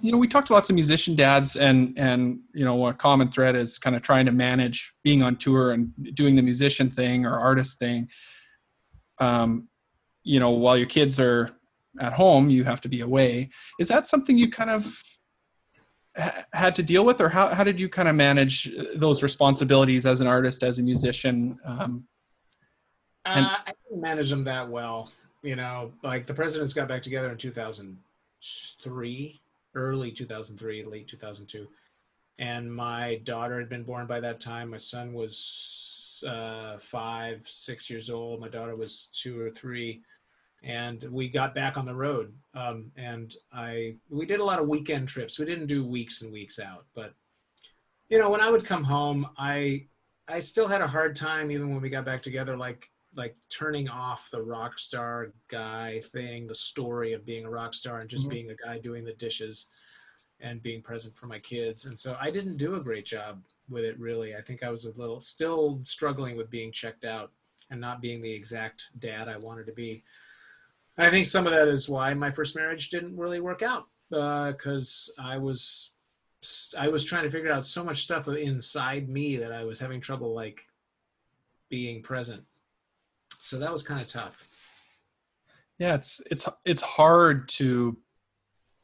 [0.00, 3.30] you know we talked to lots of musician dads and and you know a common
[3.30, 7.24] thread is kind of trying to manage being on tour and doing the musician thing
[7.26, 8.08] or artist thing
[9.20, 9.68] um,
[10.22, 11.48] you know, while your kids are
[12.00, 13.50] at home, you have to be away.
[13.78, 15.02] Is that something you kind of
[16.16, 20.06] ha- had to deal with, or how how did you kind of manage those responsibilities
[20.06, 21.58] as an artist, as a musician?
[21.64, 22.06] Um,
[23.24, 25.10] And- uh, I didn't manage them that well.
[25.42, 29.40] You know, like the presidents got back together in 2003,
[29.74, 31.68] early 2003, late 2002.
[32.38, 34.70] And my daughter had been born by that time.
[34.70, 38.40] My son was uh, five, six years old.
[38.40, 40.02] My daughter was two or three.
[40.62, 42.32] And we got back on the road.
[42.54, 45.38] Um, and I, we did a lot of weekend trips.
[45.38, 46.86] We didn't do weeks and weeks out.
[46.94, 47.14] But,
[48.08, 49.86] you know, when I would come home, I,
[50.28, 53.88] I still had a hard time, even when we got back together, like like turning
[53.88, 58.26] off the rock star guy thing, the story of being a rock star and just
[58.26, 58.30] Mhm.
[58.30, 59.70] being a guy doing the dishes
[60.38, 61.86] and being present for my kids.
[61.86, 64.34] And so I didn't do a great job with it really.
[64.36, 67.32] I think I was a little still struggling with being checked out
[67.70, 70.04] and not being the exact dad I wanted to be.
[70.96, 73.88] And I think some of that is why my first marriage didn't really work out
[74.08, 75.92] because I was
[76.78, 80.00] I was trying to figure out so much stuff inside me that I was having
[80.00, 80.66] trouble like
[81.68, 82.46] being present.
[83.40, 84.46] So that was kind of tough.
[85.78, 87.96] yeah, it's it's it's hard to.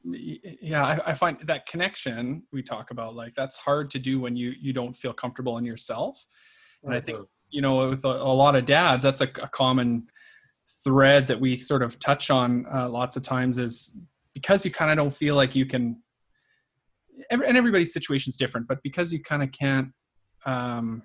[0.05, 4.37] Yeah, I, I find that connection we talk about, like that's hard to do when
[4.37, 6.25] you you don't feel comfortable in yourself.
[6.85, 10.07] And I think you know with a, a lot of dads that's a, a common
[10.85, 13.99] thread that we sort of touch on uh, lots of times is
[14.35, 16.03] because you kind of don't feel like you can
[17.31, 19.89] every, and everybody's situation is different but because you kind of can't
[20.45, 21.03] um,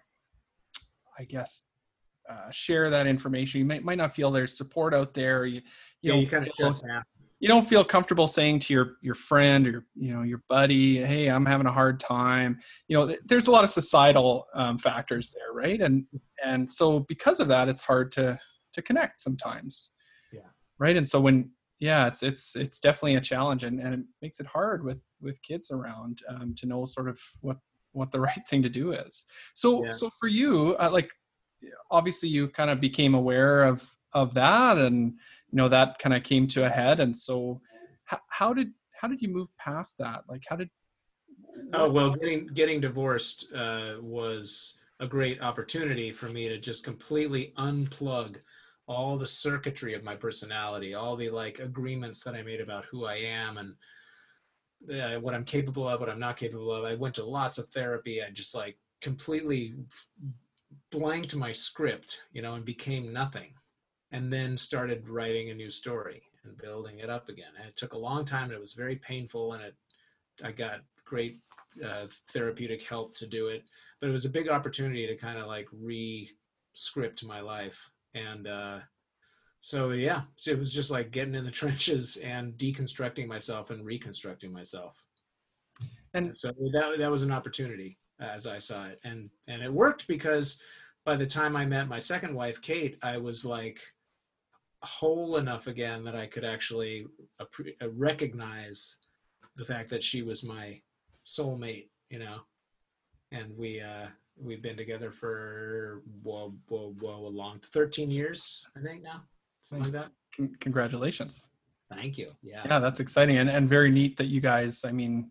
[1.20, 1.64] i guess
[2.32, 3.60] uh, share that information.
[3.60, 5.46] You might, might not feel there's support out there.
[5.46, 5.62] You, you,
[6.02, 7.04] yeah, don't you kind feel-
[7.42, 11.26] you don't feel comfortable saying to your your friend or you know your buddy hey
[11.28, 12.60] i'm having a hard time.
[12.88, 15.82] You know th- there's a lot of societal um, factors there right?
[15.82, 16.06] And
[16.44, 18.38] and so because of that it's hard to
[18.74, 19.90] to connect sometimes.
[20.32, 20.42] Yeah.
[20.78, 20.96] right?
[20.96, 24.46] And so when yeah it's it's it's definitely a challenge and, and it makes it
[24.46, 27.58] hard with with kids around um, to know sort of what
[27.94, 29.26] what the right thing to do is.
[29.56, 29.92] So Yeah.
[29.92, 31.10] so for you uh, like
[31.90, 35.14] obviously you kind of became aware of of that and
[35.52, 37.62] you know that kind of came to a head and so
[38.06, 40.70] how, how did how did you move past that like how did
[41.74, 47.54] Oh well, getting getting divorced uh, was a great opportunity for me to just completely
[47.58, 48.38] unplug
[48.88, 53.06] all the circuitry of my personality, all the like agreements that I made about who
[53.06, 53.76] I am and
[54.94, 56.84] uh, what I'm capable of, what I'm not capable of.
[56.84, 58.22] I went to lots of therapy.
[58.22, 59.74] I just like completely
[60.92, 63.54] blanked my script, you know, and became nothing,
[64.12, 67.52] and then started writing a new story and building it up again.
[67.60, 68.46] And it took a long time.
[68.46, 69.76] And it was very painful, and it
[70.44, 71.40] I got great
[71.86, 73.64] uh, therapeutic help to do it,
[74.00, 77.90] but it was a big opportunity to kind of like re-script my life.
[78.16, 78.80] And uh,
[79.62, 83.86] so, yeah, so it was just like getting in the trenches and deconstructing myself and
[83.86, 85.04] reconstructing myself.
[86.14, 89.00] And- And so that, that was an opportunity as I saw it.
[89.04, 90.62] And, and it worked because
[91.06, 93.82] by the time I met my second wife, Kate, I was like
[94.84, 97.06] whole enough again that I could actually
[97.40, 97.46] uh,
[97.94, 98.98] recognize
[99.56, 100.82] the fact that she was my
[101.26, 102.38] soulmate, you know,
[103.32, 108.82] and we uh, we've been together for whoa, whoa, whoa, a long thirteen years, I
[108.82, 109.22] think now,
[109.62, 110.60] something like that.
[110.60, 111.48] congratulations
[111.94, 112.32] Thank you.
[112.42, 112.62] Yeah.
[112.66, 115.30] yeah that's exciting and, and very neat that you guys i mean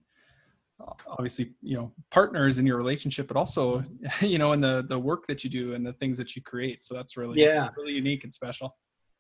[1.07, 3.85] obviously you know partners in your relationship but also
[4.21, 6.83] you know in the the work that you do and the things that you create
[6.85, 7.69] so that's really Yeah.
[7.77, 8.77] really unique and special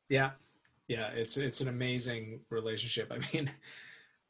[0.08, 0.30] Yeah,
[0.88, 3.12] yeah, it's it's an amazing relationship.
[3.16, 3.50] I mean,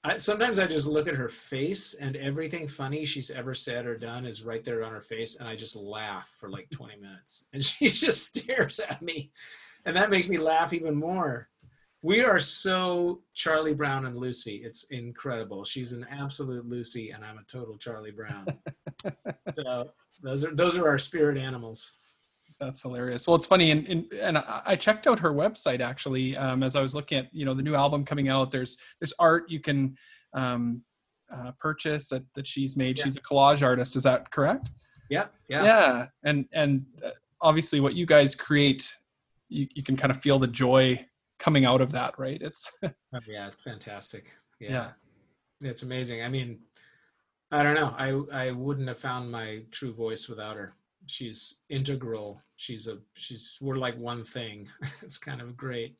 [0.03, 3.97] I, sometimes I just look at her face, and everything funny she's ever said or
[3.97, 7.49] done is right there on her face, and I just laugh for like twenty minutes,
[7.53, 9.31] and she just stares at me,
[9.85, 11.50] and that makes me laugh even more.
[12.03, 14.63] We are so Charlie Brown and Lucy.
[14.65, 15.65] It's incredible.
[15.65, 18.47] She's an absolute Lucy, and I'm a total Charlie Brown.
[19.57, 19.91] so
[20.23, 21.99] those are those are our spirit animals.
[22.59, 23.27] That's hilarious.
[23.27, 26.81] Well, it's funny, and and, and I checked out her website actually um, as I
[26.81, 28.51] was looking at you know the new album coming out.
[28.51, 29.97] There's there's art you can
[30.33, 30.83] um,
[31.31, 32.97] uh, purchase that that she's made.
[32.97, 33.05] Yeah.
[33.05, 33.95] She's a collage artist.
[33.95, 34.71] Is that correct?
[35.11, 35.65] Yeah, yeah.
[35.65, 37.11] Yeah, and and uh,
[37.43, 38.97] obviously what you guys create,
[39.51, 41.05] you you can kind of feel the joy
[41.41, 42.41] coming out of that, right?
[42.41, 44.33] It's Oh, yeah, it's fantastic.
[44.61, 44.71] Yeah.
[44.71, 44.91] Yeah.
[45.71, 46.23] It's amazing.
[46.23, 46.61] I mean,
[47.51, 47.95] I don't know.
[47.99, 50.75] I I wouldn't have found my true voice without her.
[51.07, 52.41] She's integral.
[52.57, 54.69] She's a she's we're like one thing.
[55.03, 55.97] it's kind of great.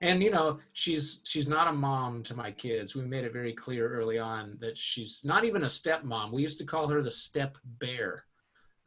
[0.00, 2.94] And you know, she's she's not a mom to my kids.
[2.94, 6.32] We made it very clear early on that she's not even a stepmom.
[6.32, 8.24] We used to call her the step bear.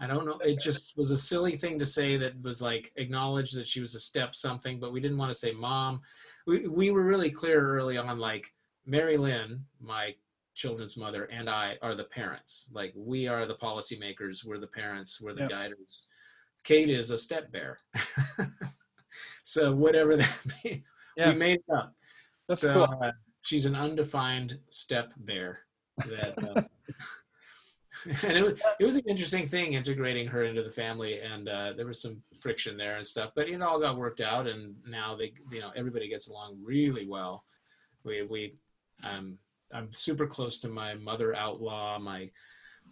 [0.01, 0.39] I don't know.
[0.39, 3.93] It just was a silly thing to say that was like acknowledge that she was
[3.95, 6.01] a step something, but we didn't want to say mom.
[6.47, 8.51] We we were really clear early on, like
[8.85, 10.15] Mary Lynn, my
[10.55, 12.69] children's mother, and I are the parents.
[12.73, 16.07] Like we are the policymakers, we're the parents, we're the guiders.
[16.63, 17.77] Kate is a step bear.
[19.43, 20.83] so whatever that means,
[21.17, 21.29] Yeah.
[21.29, 21.93] we made it up.
[22.47, 22.99] That's so cool.
[23.03, 23.11] uh,
[23.41, 25.59] she's an undefined step bear.
[26.07, 26.61] That, uh,
[28.23, 31.73] and it was, it was an interesting thing integrating her into the family, and uh,
[31.73, 33.31] there was some friction there and stuff.
[33.35, 37.07] But it all got worked out, and now they, you know, everybody gets along really
[37.07, 37.43] well.
[38.03, 38.55] We we
[39.03, 39.37] um,
[39.73, 42.29] I'm super close to my mother outlaw, my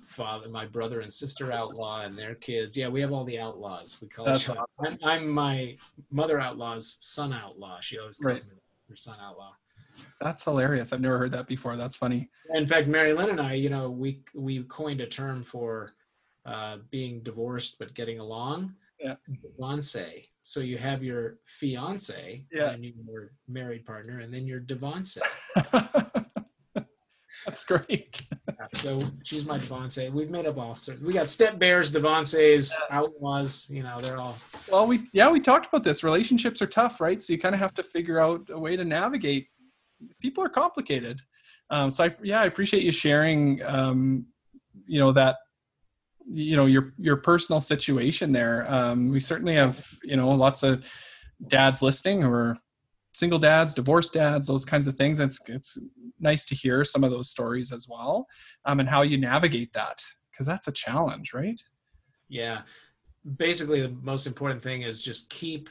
[0.02, 2.78] father, my brother and sister outlaw, and their kids.
[2.78, 4.00] Yeah, we have all the outlaws.
[4.02, 4.62] We call That's each other.
[4.86, 5.76] I'm, I'm my
[6.12, 7.80] mother outlaw's son outlaw.
[7.82, 8.54] She always calls me
[8.90, 9.54] her son outlaw.
[10.22, 10.92] That's hilarious.
[10.94, 11.76] I've never heard that before.
[11.78, 12.30] That's funny.
[12.54, 15.94] In fact, Mary Lynn and I, you know, we we coined a term for
[16.46, 18.74] uh, being divorced but getting along.
[19.00, 19.16] Yeah.
[19.42, 19.96] Divorce.
[20.44, 22.72] So you have your fiance, Yeah.
[22.72, 25.18] and your married partner, and then your divorce.
[27.46, 28.22] That's great.
[28.76, 29.98] So she's my divorce.
[30.12, 31.02] We've made up all sorts.
[31.02, 33.70] We got step bears, divorces, outlaws.
[33.70, 34.38] You know, they're all.
[34.72, 36.04] Well, we yeah we talked about this.
[36.04, 37.22] Relationships are tough, right?
[37.24, 39.48] So you kind of have to figure out a way to navigate.
[40.20, 41.22] People are complicated.
[41.70, 43.64] Um, so I yeah I appreciate you sharing.
[43.66, 44.26] Um,
[44.86, 45.38] you know that
[46.26, 48.66] you know your your personal situation there.
[48.72, 50.84] Um, we certainly have you know lots of
[51.48, 52.58] dads listening or
[53.14, 55.20] single dads, divorced dads, those kinds of things.
[55.20, 55.78] It's it's
[56.20, 58.28] nice to hear some of those stories as well,
[58.66, 60.02] um, and how you navigate that
[60.32, 61.62] because that's a challenge, right?
[62.30, 62.62] Yeah.
[63.38, 65.70] Basically, the most important thing is just keep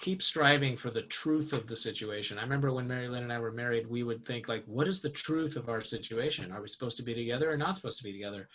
[0.00, 2.38] keep striving for the truth of the situation.
[2.38, 5.02] I remember when Mary Lynn and I were married, we would think like, what is
[5.02, 6.50] the truth of our situation?
[6.52, 8.48] Are we supposed to be together or not supposed to be together?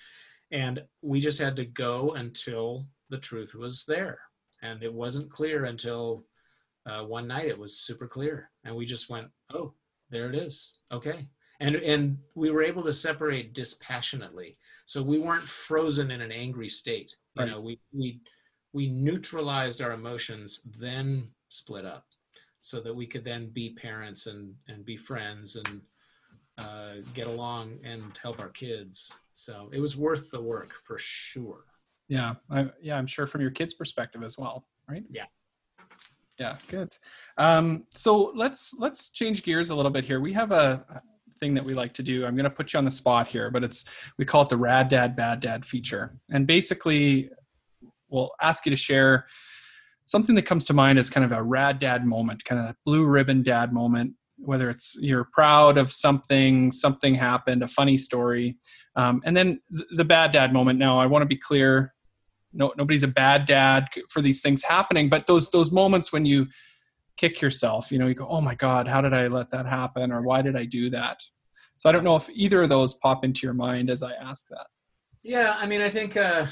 [0.51, 4.19] And we just had to go until the truth was there.
[4.63, 6.25] And it wasn't clear until
[6.87, 8.49] uh, one night it was super clear.
[8.63, 9.73] And we just went, oh,
[10.09, 10.79] there it is.
[10.91, 11.27] Okay.
[11.59, 14.57] And, and we were able to separate dispassionately.
[14.87, 17.15] So we weren't frozen in an angry state.
[17.35, 17.51] You Right.
[17.51, 18.19] know, we, we,
[18.73, 22.05] we neutralized our emotions, then split up
[22.61, 25.81] so that we could then be parents and, and be friends and
[26.57, 29.13] uh, get along and help our kids.
[29.33, 31.65] So it was worth the work for sure.
[32.07, 35.03] Yeah, I, yeah, I'm sure from your kids' perspective as well, right?
[35.09, 35.25] Yeah.
[36.39, 36.95] Yeah, good.
[37.37, 40.19] Um, so let's let's change gears a little bit here.
[40.19, 41.01] We have a, a
[41.39, 42.25] thing that we like to do.
[42.25, 43.85] I'm going to put you on the spot here, but it's
[44.17, 47.29] we call it the Rad Dad Bad Dad feature, and basically,
[48.09, 49.27] we'll ask you to share
[50.05, 52.75] something that comes to mind is kind of a rad dad moment, kind of a
[52.85, 54.13] blue ribbon dad moment.
[54.37, 58.57] Whether it's you're proud of something, something happened, a funny story,
[58.95, 60.77] um, and then th- the bad dad moment.
[60.77, 61.93] Now, I want to be clear
[62.51, 66.47] no nobody's a bad dad for these things happening but those those moments when you
[67.17, 70.09] kick yourself you know you go oh my god how did i let that happen
[70.09, 71.19] or why did i do that
[71.75, 74.47] so i don't know if either of those pop into your mind as i ask
[74.47, 74.67] that
[75.25, 76.45] Yeah, I mean, I think, uh,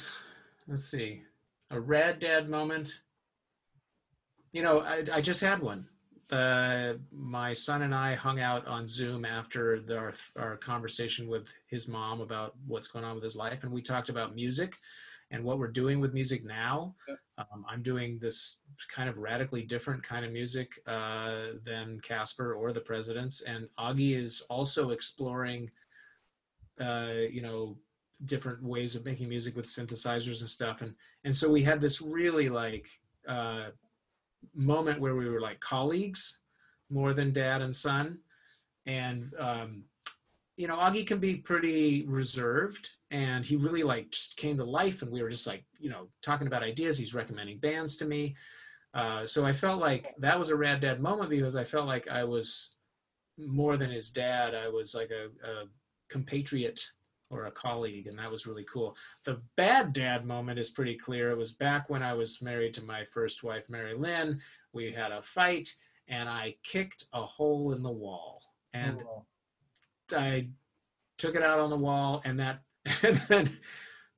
[0.67, 1.21] let's see,
[1.69, 3.02] a rad dad moment.
[4.53, 5.87] You know, I, I just had one.
[6.31, 11.51] Uh, my son and I hung out on Zoom after the, our, our conversation with
[11.67, 14.77] his mom about what's going on with his life, and we talked about music
[15.31, 16.93] and what we're doing with music now.
[17.39, 22.71] Um, I'm doing this kind of radically different kind of music uh, than Caspar or
[22.71, 25.69] the Presidents, and Augie is also exploring,
[26.79, 27.75] uh, you know,
[28.25, 32.01] different ways of making music with synthesizers and stuff and and so we had this
[32.01, 32.87] really like
[33.27, 33.65] uh
[34.55, 36.39] moment where we were like colleagues
[36.89, 38.19] more than dad and son.
[38.85, 39.83] And um
[40.57, 45.01] you know augie can be pretty reserved and he really like just came to life
[45.01, 46.97] and we were just like you know talking about ideas.
[46.97, 48.35] He's recommending bands to me.
[48.93, 52.07] Uh so i felt like that was a rad dad moment because i felt like
[52.09, 52.75] i was
[53.37, 55.65] more than his dad i was like a, a
[56.09, 56.79] compatriot
[57.33, 58.95] or a colleague, and that was really cool.
[59.25, 61.31] The bad dad moment is pretty clear.
[61.31, 64.39] It was back when I was married to my first wife, Mary Lynn.
[64.71, 65.73] We had a fight,
[66.07, 68.41] and I kicked a hole in the wall,
[68.73, 69.01] and
[70.15, 70.47] I
[71.17, 72.61] took it out on the wall, and that,
[73.03, 73.49] and then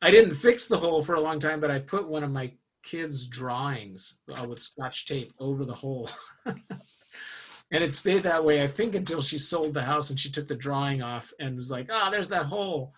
[0.01, 2.51] I didn't fix the hole for a long time, but I put one of my
[2.83, 6.09] kids' drawings uh, with scotch tape over the hole.
[7.71, 10.47] and it stayed that way, I think, until she sold the house and she took
[10.47, 12.93] the drawing off and was like, "Ah, there's that hole."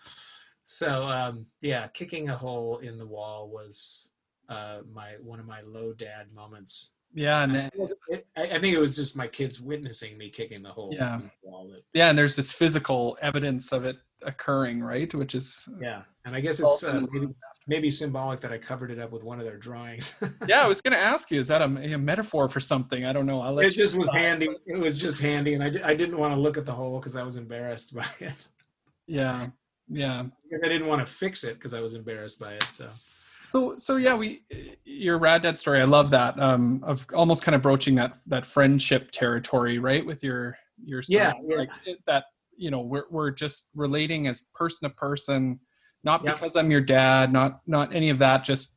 [0.65, 4.09] So um, yeah, kicking a hole in the wall was
[4.49, 6.93] uh, my one of my low dad moments.
[7.13, 7.69] yeah and then,
[8.09, 11.15] It I, I think it was just my kids witnessing me kicking the hole Yeah.
[11.15, 11.67] in the wall.
[11.71, 16.35] that- yeah and there's this physical evidence of it occurring right which is yeah, and
[16.35, 17.27] I guess it's uh, maybe
[17.67, 20.21] maybe symbolic that I covered it up with one of their drawings.
[20.47, 23.05] yeah, I was going to ask you, is that a, a, metaphor for something?
[23.05, 23.41] I don't know.
[23.41, 24.49] I'll let it just was handy.
[24.65, 27.15] It was just handy, and I, I didn't want to look at the hole because
[27.15, 28.49] I was embarrassed by it.
[29.05, 29.47] Yeah,
[29.89, 30.23] yeah.
[30.63, 32.63] I didn't want to fix it because I was embarrassed by it.
[32.63, 32.89] So
[33.49, 34.41] So, so yeah, we
[34.83, 35.81] your rad dad story.
[35.81, 40.23] I love that um, of almost kind of broaching that that friendship territory, right, with
[40.23, 41.17] your your son.
[41.17, 41.57] Yeah, yeah.
[41.57, 41.69] like
[42.05, 42.25] that.
[42.57, 45.59] You know, we're we're just relating as person to person,
[46.07, 46.33] not Yeah.
[46.33, 48.43] because I'm your dad, not not any of that.
[48.43, 48.75] Just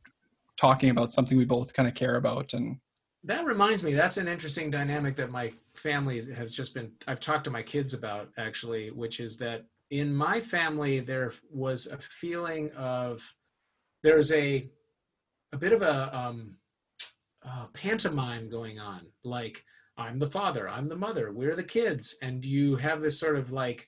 [0.57, 2.77] talking about something we both kind of care about, and
[3.23, 3.93] that reminds me.
[3.93, 6.91] That's an interesting dynamic that my family has just been.
[7.07, 11.87] I've talked to my kids about actually, which is that in my family there was
[11.87, 13.23] a feeling of
[14.03, 14.69] there's a
[15.53, 16.57] a bit of a um,
[17.45, 19.63] uh, pantomime going on, like
[19.97, 23.51] I'm the father, I'm the mother, we're the kids, and you have this sort of
[23.51, 23.87] like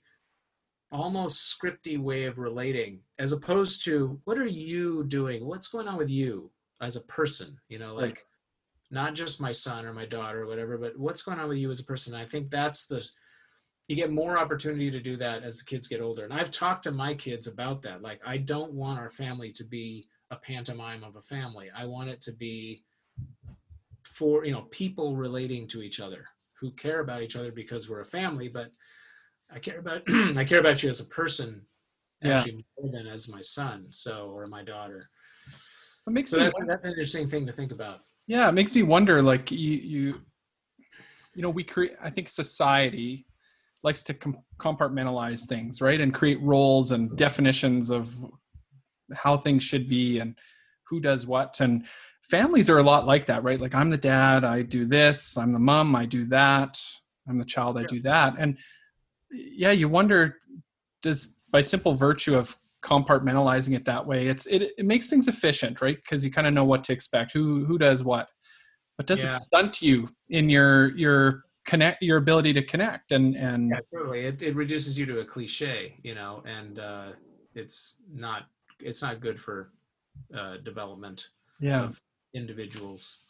[0.93, 5.45] almost scripty way of relating, as opposed to what are you doing?
[5.45, 6.51] What's going on with you
[6.81, 7.57] as a person?
[7.67, 8.21] You know, like Right.
[8.91, 11.71] not just my son or my daughter or whatever, but what's going on with you
[11.71, 12.13] as a person?
[12.13, 13.05] I think that's the
[13.87, 16.23] you get more opportunity to do that as the kids get older.
[16.23, 18.01] And I've talked to my kids about that.
[18.01, 21.69] Like, I don't want our family to be a pantomime of a family.
[21.75, 22.85] I want it to be
[24.03, 27.99] for, you know, people relating to each other who care about each other because we're
[27.99, 28.71] a family, but
[29.53, 30.01] I care about
[30.37, 31.61] I care about you as a person
[32.21, 32.37] Yeah.
[32.39, 35.09] actually more than as my son, so or my daughter.
[36.07, 37.99] it makes So that's that's an interesting thing to think about.
[38.27, 40.21] yeah it makes me wonder like you you
[41.35, 43.25] you know we create i think society
[43.83, 48.05] likes to com- compartmentalize things right and create roles and definitions of
[49.23, 50.35] how things should be and
[50.87, 51.85] who does what and
[52.21, 55.51] families are a lot like that right like i'm the dad i do this i'm
[55.51, 56.79] the mom i do that
[57.27, 58.57] i'm the child i do that and
[59.33, 60.37] yeah you wonder
[61.01, 65.81] does by simple virtue of compartmentalizing it that way it's it, it makes things efficient
[65.81, 68.27] right because you kind of know what to expect who who does what
[68.97, 69.29] but does Yeah.
[69.29, 74.21] it stunt you in your your connect your ability to connect and and Yeah, totally.
[74.21, 77.11] It, it reduces you to a cliche, you know, and uh,
[77.55, 78.47] it's not
[78.79, 79.71] it's not good for
[80.37, 81.29] uh, development
[81.59, 82.01] yeah of
[82.33, 83.22] individuals.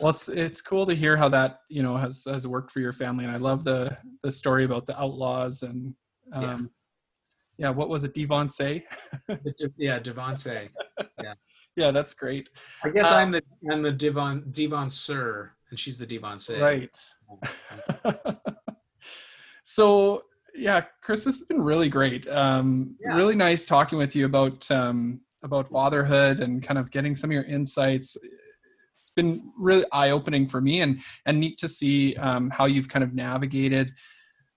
[0.00, 2.92] Well it's it's cool to hear how that you know has has worked for your
[2.92, 5.94] family and i love the the story about the outlaws and
[6.32, 6.56] um Yeah.
[7.68, 8.84] yeah, what was it devon say
[9.76, 10.46] yeah, Devonse.
[11.22, 11.34] yeah
[11.76, 12.48] Yeah, that's great
[12.84, 16.50] I guess Uh, I'm the I'm the Devon Devon Sir, and she's the Devonse.
[16.50, 16.96] right
[19.64, 20.22] so
[20.54, 23.14] yeah chris this has been really great um Yeah.
[23.16, 27.34] really nice talking with you about um about fatherhood and kind of getting some of
[27.34, 28.16] your insights
[29.10, 33.02] it's been really eye-opening for me and and neat to see um how you've kind
[33.02, 33.92] of navigated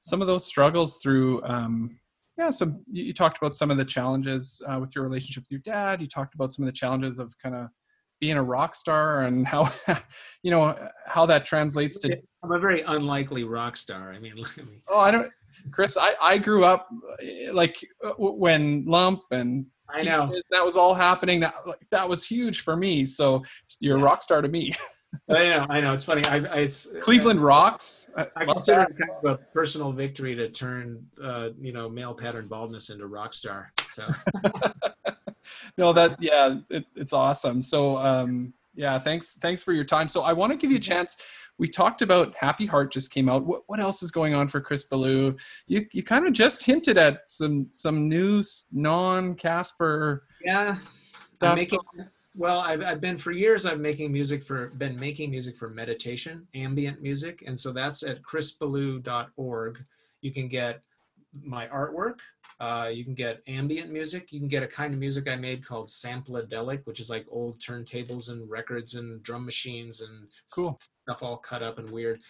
[0.02, 1.90] some of those struggles through um
[2.38, 5.62] yeah some you, talked about some of the challenges uh, with your relationship with your
[5.62, 7.68] dad you talked about some of the challenges of kind of
[8.20, 9.72] being a rock star and how
[10.44, 10.78] you know
[11.08, 14.12] how that translates to I'm a very unlikely rock star.
[14.12, 14.82] I mean, look at me.
[14.90, 15.32] Oh, I don't,
[15.72, 15.98] Chris.
[15.98, 20.34] I I grew up uh, like uh, when Lump and I know.
[20.51, 21.39] that was all happening.
[21.41, 23.05] That like, that was huge for me.
[23.05, 23.43] So
[23.80, 24.73] you're a rock star to me.
[25.30, 25.65] I know.
[25.69, 25.93] I know.
[25.93, 26.26] It's funny.
[26.26, 28.10] I, I it's Cleveland rocks.
[28.18, 32.14] I, I consider it kind of a personal victory to turn, uh, you know, male
[32.14, 33.72] pattern baldness into rock star.
[33.88, 34.03] So
[35.77, 37.61] no, that yeah, it, it's awesome.
[37.61, 40.07] So um, yeah, thanks thanks for your time.
[40.07, 41.18] So I want to give you a chance.
[41.60, 43.46] We talked about Happy Heart just came out.
[43.46, 45.40] What what else is going on for Chris Ballew?
[45.68, 50.76] You you kind of just hinted at some some new non Caspar yeah.
[51.42, 51.80] I'm making.
[52.36, 53.66] Well, I've, I've been for years.
[53.66, 58.22] I've making music for been making music for meditation, ambient music, and so that's at
[58.24, 59.84] chrisballew.org.
[60.22, 60.82] You can get
[61.44, 62.20] my artwork.
[62.60, 64.32] Uh, you can get ambient music.
[64.32, 67.60] You can get a kind of music I made called sampledelic, which is like old
[67.60, 70.80] turntables and records and drum machines and Cool.
[71.04, 72.22] stuff all cut up and weird.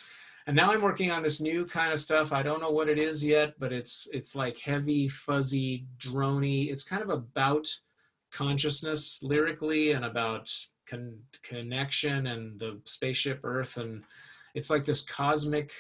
[0.46, 2.34] And now I'm working on this new kind of stuff.
[2.34, 6.70] I don't know what it is yet, but it's it's like heavy, fuzzy, drony.
[6.70, 7.68] It's kind of about
[8.32, 10.52] consciousness lyrically and about
[10.88, 14.04] con- connection and the spaceship Earth, and
[14.54, 15.72] it's like this cosmic,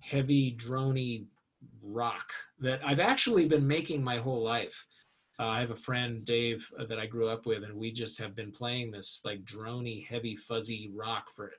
[0.00, 1.26] heavy, drony
[1.82, 4.86] rock that I've actually been making my whole life.
[5.40, 8.18] Uh, I have a friend, Dave, uh, that I grew up with, and we just
[8.18, 11.52] have been playing this like drony, heavy, fuzzy rock for,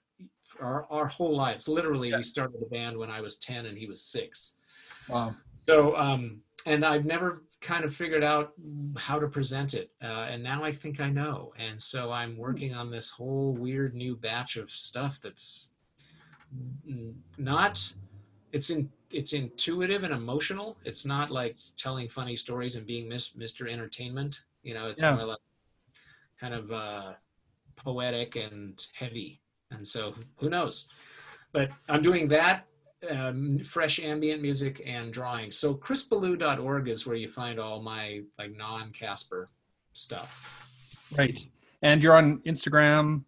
[0.44, 1.68] for our, our whole lives.
[1.68, 4.58] Literally, we started the band when I was 10 and he was six.
[5.08, 5.34] Wow.
[5.54, 8.54] So, um, and I've never kind of figured out
[8.98, 9.92] how to present it.
[10.02, 11.54] Uh, and now I think I know.
[11.58, 15.74] And so I'm working on this whole weird new batch of stuff that's
[17.38, 17.94] not,
[18.52, 20.78] it's in, it's intuitive and emotional.
[20.86, 23.72] It's not like telling funny stories and being mis- Mr.
[23.72, 24.44] Entertainment.
[24.64, 25.16] You know, it's Yeah.
[25.16, 25.40] more like
[26.40, 27.14] kind of uh,
[27.76, 29.42] poetic and heavy.
[29.72, 30.88] And so who knows?
[31.52, 32.66] But I'm doing that
[33.10, 35.52] um, fresh ambient music and drawing.
[35.52, 39.48] So chrisballew.org is where you find all my like non-Caspar
[39.94, 41.08] stuff.
[41.18, 41.40] Right.
[41.82, 43.24] And you're on Instagram.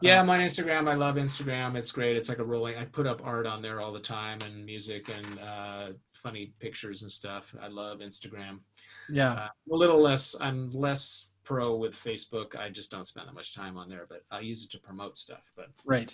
[0.00, 0.88] Yeah, my Instagram.
[0.88, 1.76] I love Instagram.
[1.76, 2.16] It's great.
[2.16, 2.76] It's like a rolling.
[2.76, 7.02] I put up art on there all the time and music and uh, funny pictures
[7.02, 7.54] and stuff.
[7.60, 8.58] I love Instagram.
[9.08, 9.32] Yeah.
[9.32, 10.36] Uh, a little less.
[10.40, 12.56] I'm less pro with Facebook.
[12.56, 15.16] I just don't spend that much time on there, but I use it to promote
[15.16, 15.52] stuff.
[15.56, 16.12] But Right.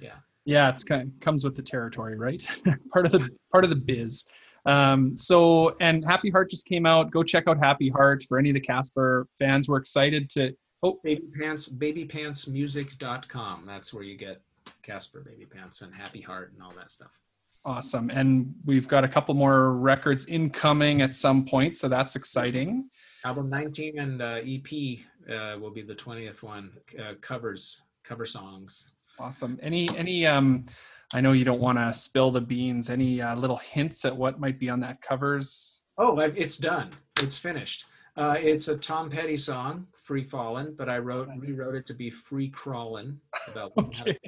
[0.00, 2.42] yeah, Yeah, it's kind of comes with the territory, right?
[2.92, 4.24] part of the part of the biz.
[4.64, 7.10] Um, so and Happy Heart just came out.
[7.10, 9.68] Go check out Happy Heart for any of the Caspar fans.
[9.68, 10.54] We're excited to.
[10.82, 13.64] Oh, baby pants, babypantsmusic.com.
[13.66, 14.40] That's where you get
[14.82, 17.20] Caspar Babypants and Happy Heart and all that stuff.
[17.64, 18.10] awesome!
[18.10, 22.88] And we've got a couple more records incoming at some point, so that's exciting.
[23.24, 24.98] Album 19 and uh, EP
[25.28, 26.70] uh, will be the 20th one.
[26.98, 28.92] Uh, covers, cover songs.
[29.18, 29.58] Awesome.
[29.60, 30.64] Any any um,
[31.12, 32.88] I know you don't want to spill the beans.
[32.88, 35.80] Any uh, little hints at what might be on that covers?
[35.96, 36.90] Oh, it's done.
[37.20, 37.86] It's finished.
[38.16, 42.08] Uh, it's a Tom Petty song, "Free Fallin'," but I wrote rewrote it to be
[42.08, 43.20] "Free Crawlin'."
[43.52, 44.18] About Okay.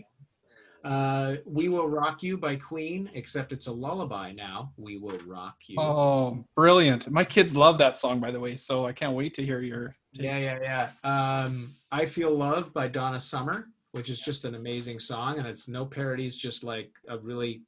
[0.84, 4.74] uh, "We Will Rock You" by Queen, except it's a lullaby now.
[4.76, 7.10] "We Will Rock You." Oh, brilliant!
[7.10, 8.56] My kids love that song, by the way.
[8.56, 9.94] So I can't wait to hear your.
[10.12, 11.44] Yeah, yeah, yeah.
[11.44, 15.66] Um, "I Feel Love" by Donna Summer, which is just an amazing song, and it's
[15.66, 17.62] no parodies, just like a really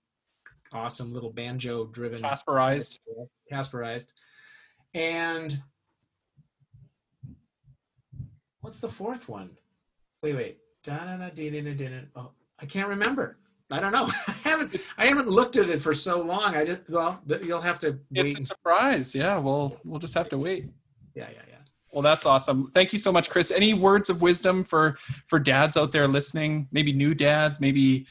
[0.70, 2.98] awesome little banjo-driven Casparized.
[3.50, 4.12] Casparized.
[4.94, 5.62] And
[8.62, 9.50] what's the fourth one?
[10.22, 10.58] Wait, wait.
[10.84, 12.08] Da-da-da-dee-dee-dee-dee.
[12.16, 12.30] Oh,
[12.60, 13.36] I can't remember.
[13.70, 14.08] I don't know.
[14.28, 14.74] I haven't.
[14.98, 16.56] I haven't looked at it for so long.
[16.56, 16.80] I just.
[16.88, 18.32] Well, you'll have to wait.
[18.32, 19.14] It's a surprise.
[19.14, 20.68] Yeah, well, we'll just have to wait.
[21.14, 21.56] yeah, yeah, yeah.
[21.92, 22.66] Well, that's awesome.
[22.68, 23.50] Thank you so much, Chris.
[23.50, 26.68] Any words of wisdom for for dads out there listening?
[26.72, 27.60] Maybe new dads.
[27.60, 28.06] Maybe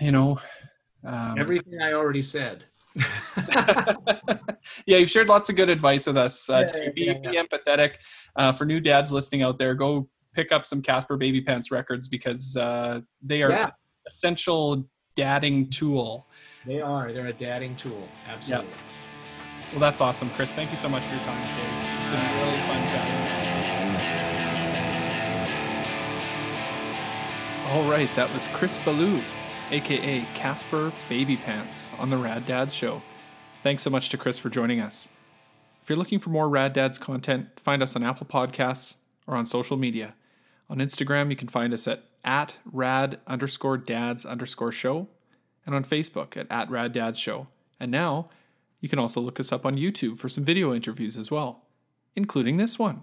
[0.00, 0.38] you know.
[1.04, 2.64] Um, Everything I already said.
[4.86, 6.48] yeah, you've shared lots of good advice with us.
[6.48, 7.94] Uh, Yeah, to be, yeah, be empathetic.
[8.36, 12.56] Uh, for new dads listening out there, go pick up some Caspar Babypants records because
[12.56, 13.70] uh, they are Yeah.
[14.06, 16.28] essential dadding tool.
[16.64, 17.12] they are.
[17.12, 18.06] They're a dadding tool.
[18.28, 18.70] Absolutely.
[19.72, 20.54] Well, that's awesome, Chris.
[20.54, 21.68] Thank you so much for your time today.
[21.70, 24.28] It's been really fun chatting.
[27.70, 29.22] All right, that was Chris Ballew,
[29.70, 33.02] aka Casper Baby Pants, on the Rad Dads Show.
[33.62, 35.08] Thanks so much to Chris for joining us.
[35.82, 39.46] If you're looking for more Rad Dads content, find us on Apple Podcasts or on
[39.46, 40.14] social media.
[40.70, 45.08] On Instagram, you can find us at, at rad underscore dads underscore show
[45.66, 47.48] and on Facebook at, at rad dads show.
[47.80, 48.28] And now
[48.80, 51.62] you can also look us up on YouTube for some video interviews as well,
[52.14, 53.02] including this one.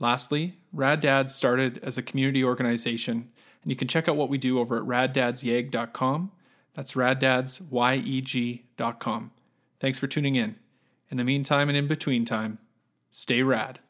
[0.00, 3.30] Lastly, Rad Dads started as a community organization,
[3.62, 6.32] and you can check out what we do over at raddadsyeg.com.
[6.74, 9.30] That's raddadsyeg.com.
[9.84, 10.56] Thanks for tuning in.
[11.10, 12.56] In the meantime and in between time,
[13.10, 13.80] stay rad.